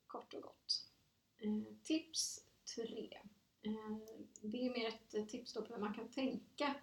[0.08, 0.86] Kort och gott.
[1.38, 2.46] Eh, tips
[2.76, 3.20] 3.
[3.62, 3.98] Eh,
[4.42, 6.76] det är mer ett eh, tips då på hur man kan tänka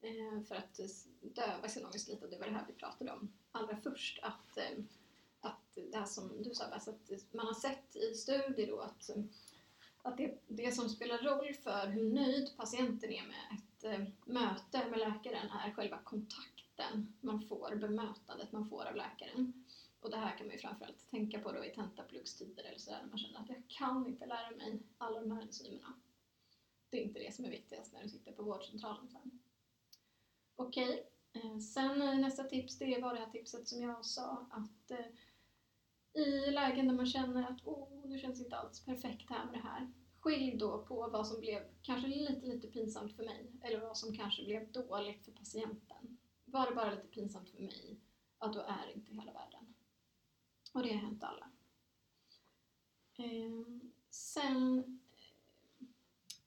[0.00, 0.86] eh, för att eh,
[1.20, 4.18] döva sin ångest lite och det var det här vi pratade om allra först.
[4.22, 4.78] Att, eh,
[5.40, 8.80] att det här som du sa Bess, att eh, man har sett i studier då
[8.80, 9.10] att,
[10.02, 14.98] att det, det som spelar roll för hur nöjd patienten är med ett möte med
[14.98, 16.55] läkaren är själva kontakten
[17.20, 19.64] man får, bemötandet man får av läkaren.
[20.00, 23.08] Och det här kan man ju framförallt tänka på då i tentapluggstider eller sådär när
[23.08, 25.94] man känner att jag kan inte lära mig alla de här enzymerna.
[26.90, 29.40] Det är inte det som är viktigast när du sitter på vårdcentralen sen.
[30.56, 31.60] Okej, okay.
[31.60, 35.06] sen nästa tips det var det här tipset som jag sa att eh,
[36.22, 39.68] i lägen där man känner att oh, nu känns inte alls perfekt här med det
[39.68, 39.92] här.
[40.20, 44.16] Skilj då på vad som blev kanske lite, lite pinsamt för mig eller vad som
[44.16, 46.15] kanske blev dåligt för patienten.
[46.56, 48.00] Var det bara lite pinsamt för mig,
[48.38, 49.74] att då är inte hela världen.
[50.72, 51.50] Och det har hänt alla.
[53.16, 55.00] Ehm, sen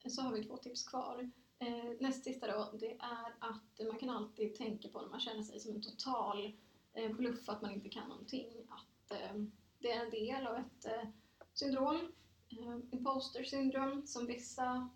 [0.04, 1.32] eh, så har vi två tips kvar.
[1.60, 5.44] Eh, näst sista då, det är att man kan alltid tänka på när man känner
[5.44, 6.58] sig som en total
[6.94, 9.36] eh, bluff, att man inte kan någonting, att eh,
[9.80, 11.10] det är en del av ett eh,
[11.54, 12.12] syndrom,
[12.50, 14.90] eh, imposter syndrome, som vissa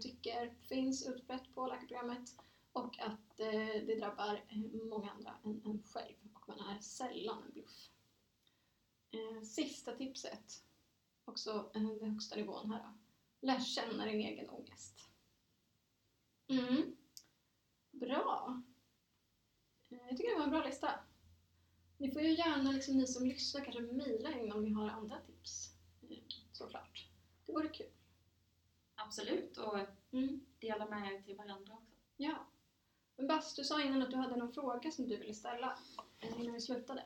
[0.00, 2.36] tycker finns utbrett på läkarprogrammet
[2.72, 4.44] och att det drabbar
[4.90, 7.90] många andra än en själv och man är sällan en bluff.
[9.10, 10.64] Eh, sista tipset,
[11.24, 12.92] också eh, den högsta nivån här.
[13.40, 15.08] Lär känna din egen ångest.
[16.48, 16.96] Mm.
[17.90, 18.62] Bra!
[19.88, 21.00] Eh, jag tycker det var en bra lista.
[21.98, 25.20] Ni får ju gärna, liksom, ni som lyssnar, kanske mejla in om ni har andra
[25.20, 25.76] tips.
[26.52, 27.08] Såklart.
[27.46, 27.90] Det vore kul.
[28.94, 29.78] Absolut, och
[30.12, 30.46] mm.
[30.58, 31.96] dela med er till varandra också.
[32.16, 32.46] Ja.
[33.20, 35.78] Men Bas, du sa innan att du hade någon fråga som du ville ställa
[36.38, 37.04] innan vi slutade.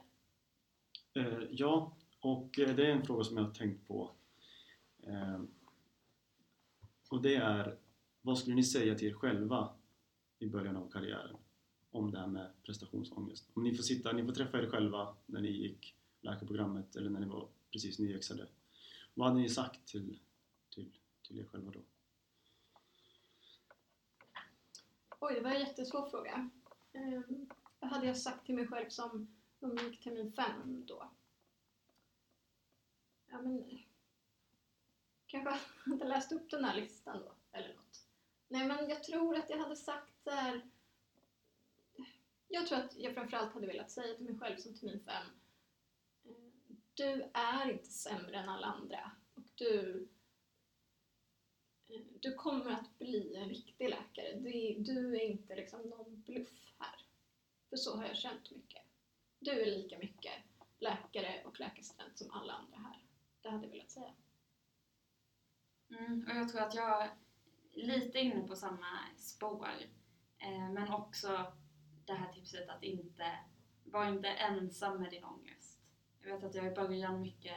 [1.15, 4.11] Eh, ja, och eh, det är en fråga som jag har tänkt på.
[5.03, 5.41] Eh,
[7.11, 7.79] och det är,
[8.23, 9.75] vad skulle ni säga till er själva
[10.39, 11.37] i början av karriären
[11.91, 13.51] om det här med prestationsångest?
[13.55, 17.21] Om ni får sitta, ni får träffa er själva när ni gick läkarprogrammet eller när
[17.21, 18.49] ni var precis nyexade.
[19.15, 20.19] Vad hade ni sagt till,
[20.75, 20.91] till,
[21.23, 21.81] till er själva då?
[25.27, 26.51] Oj, det var en jättesvår fråga.
[26.93, 31.11] Ehm, vad hade jag sagt till mig själv som de gick termin fem då.
[33.27, 33.79] Ja men...
[35.27, 35.59] Kanske
[35.91, 38.07] hade läst upp den här listan då, eller något.
[38.49, 40.71] Nej men jag tror att jag hade sagt så här.
[42.49, 45.27] Jag tror att jag framförallt hade velat säga till mig själv som termin fem.
[46.95, 49.11] Du är inte sämre än alla andra.
[49.35, 50.09] Och du,
[52.21, 54.35] du kommer att bli en riktig läkare.
[54.77, 57.07] Du, är inte liksom någon bluff här.
[57.71, 58.83] För så har jag känt mycket.
[59.39, 60.33] Du är lika mycket
[60.79, 63.03] läkare och läkarstudent som alla andra här.
[63.43, 64.15] Det hade jag velat säga.
[65.91, 67.11] Mm, och jag tror att jag är
[67.73, 69.69] lite inne på samma spår.
[70.39, 71.53] Eh, men också
[72.05, 73.39] det här tipset att inte
[73.85, 75.81] vara inte ensam med din ångest.
[76.23, 77.57] Jag vet att jag i början mycket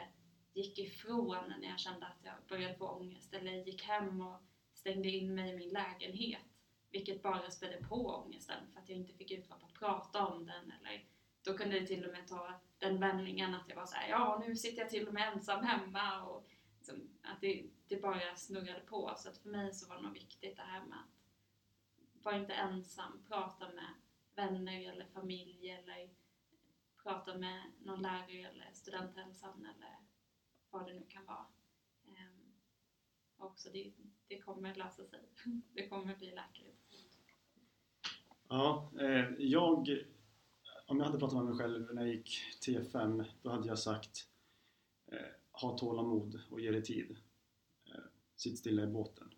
[0.57, 4.39] gick ifrån när jag kände att jag började få ångest eller gick hem och
[4.73, 6.41] stängde in mig i min lägenhet.
[6.89, 10.71] Vilket bara spädde på ångesten för att jag inte fick utlopp att prata om den
[10.71, 11.03] eller
[11.43, 14.55] då kunde det till och med ta den vändningen att jag var såhär, ja nu
[14.55, 16.45] sitter jag till och med ensam hemma och
[16.77, 19.13] liksom, att det, det, bara snurrade på.
[19.17, 22.53] Så att för mig så var det nog viktigt det här med att vara inte
[22.53, 23.93] ensam, prata med
[24.35, 26.09] vänner eller familj eller
[27.03, 29.96] prata med någon lärare eller studenthälsan eller
[30.77, 31.45] vad det nu kan vara.
[32.07, 32.41] Ehm,
[33.37, 33.91] um, också det,
[34.27, 35.29] det kommer lösa sig.
[35.73, 36.71] Det kommer bli läkare
[38.49, 40.05] Ja, eh, jag
[40.87, 44.27] om jag hade pratat med mig själv när jag gick T5 då hade jag sagt
[45.11, 45.17] eh,
[45.51, 47.17] ha tålamod och ge det tid.
[47.85, 48.03] Eh,
[48.35, 49.33] sitt stilla i båten.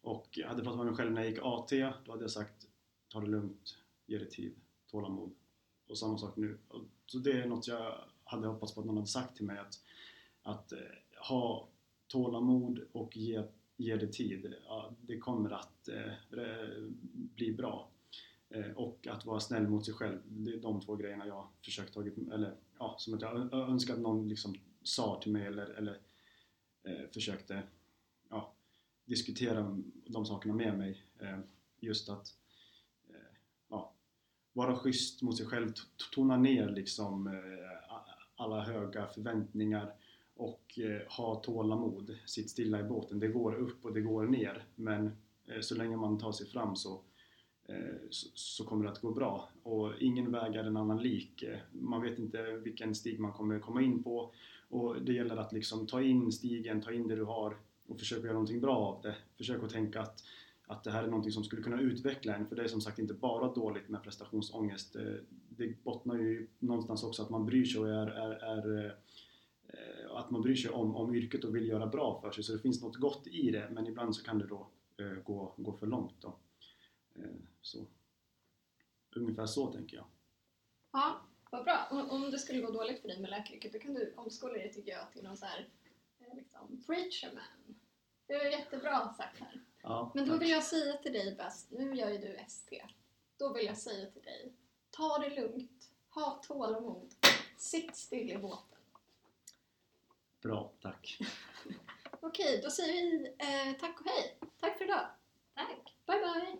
[0.00, 1.70] Och jag hade pratat med mig själv när jag gick AT,
[2.04, 2.68] då hade jag sagt
[3.08, 4.54] ta det lugnt, ge det tid,
[4.86, 5.34] tålamod.
[5.86, 6.58] Och samma sak nu.
[7.06, 9.80] Så det är något jag hade hoppats på att någon hade sagt till mig att,
[10.42, 10.78] att eh,
[11.28, 11.68] ha
[12.06, 13.42] tålamod och ge,
[13.76, 14.54] ge det tid.
[14.64, 17.88] Ja, det kommer att eh, re- bli bra.
[18.48, 20.18] Eh, och att vara snäll mot sig själv.
[20.24, 24.00] Det är de två grejerna jag försökt tagit, eller ja, som att jag önskar att
[24.00, 25.98] någon liksom sa till mig eller, eller
[26.82, 27.62] eh, försökte
[28.30, 28.52] ja,
[29.04, 31.04] diskutera de sakerna med mig.
[31.18, 31.38] Eh,
[31.80, 32.34] just att
[33.08, 33.36] eh,
[33.68, 33.92] ja,
[34.52, 35.72] vara schysst mot sig själv,
[36.14, 37.88] tona ner liksom eh,
[38.36, 39.92] alla höga förväntningar
[40.42, 43.20] och eh, ha tålamod, sitt stilla i båten.
[43.20, 45.06] Det går upp och det går ner men
[45.46, 46.74] eh, så länge man tar sig fram eh,
[48.10, 49.48] så, så, kommer det att gå bra.
[49.62, 51.44] Och ingen väg är en annan lik.
[51.72, 54.32] Man vet inte vilken stig man kommer komma in på
[54.68, 58.22] och det gäller att liksom ta in stigen, ta in det du har och försöka
[58.22, 59.16] göra någonting bra av det.
[59.36, 60.24] Försök att tänka att,
[60.66, 62.98] att det här är någonting som skulle kunna utveckla en för det är som sagt
[62.98, 64.96] inte bara dåligt med prestationsångest.
[65.48, 68.96] Det bottnar ju någonstans också att man bryr sig och är, är, är
[70.18, 72.58] att man bryr sig om, om yrket och vill göra bra för sig så det
[72.58, 75.86] finns något gott i det men ibland så kan det då eh, gå, gå för
[75.86, 76.36] långt då.
[77.14, 77.30] Eh,
[77.62, 77.86] så.
[79.16, 80.06] Ungefär så tänker jag.
[80.92, 81.88] Ja, vad bra.
[81.90, 84.72] Om, om det skulle gå dåligt för dig med läkaryrket då kan du omskola dig
[84.72, 85.68] tycker jag till någon så här
[86.18, 87.74] eh, liksom, preacher man.
[88.26, 89.60] Det är jättebra sagt här.
[89.82, 92.82] Ja, Men då vill jag säga till dig bäst, nu gör ju du ST.
[93.36, 94.52] Då vill jag säga till dig,
[94.90, 97.14] ta det lugnt, ha tålamod,
[97.56, 98.71] sitt still i båten.
[100.42, 101.18] Bra, tack.
[102.20, 104.38] Okej, då säger vi eh, tack och hej.
[104.60, 105.06] Tack för idag.
[105.54, 105.96] Tack!
[106.06, 106.58] Bye bye!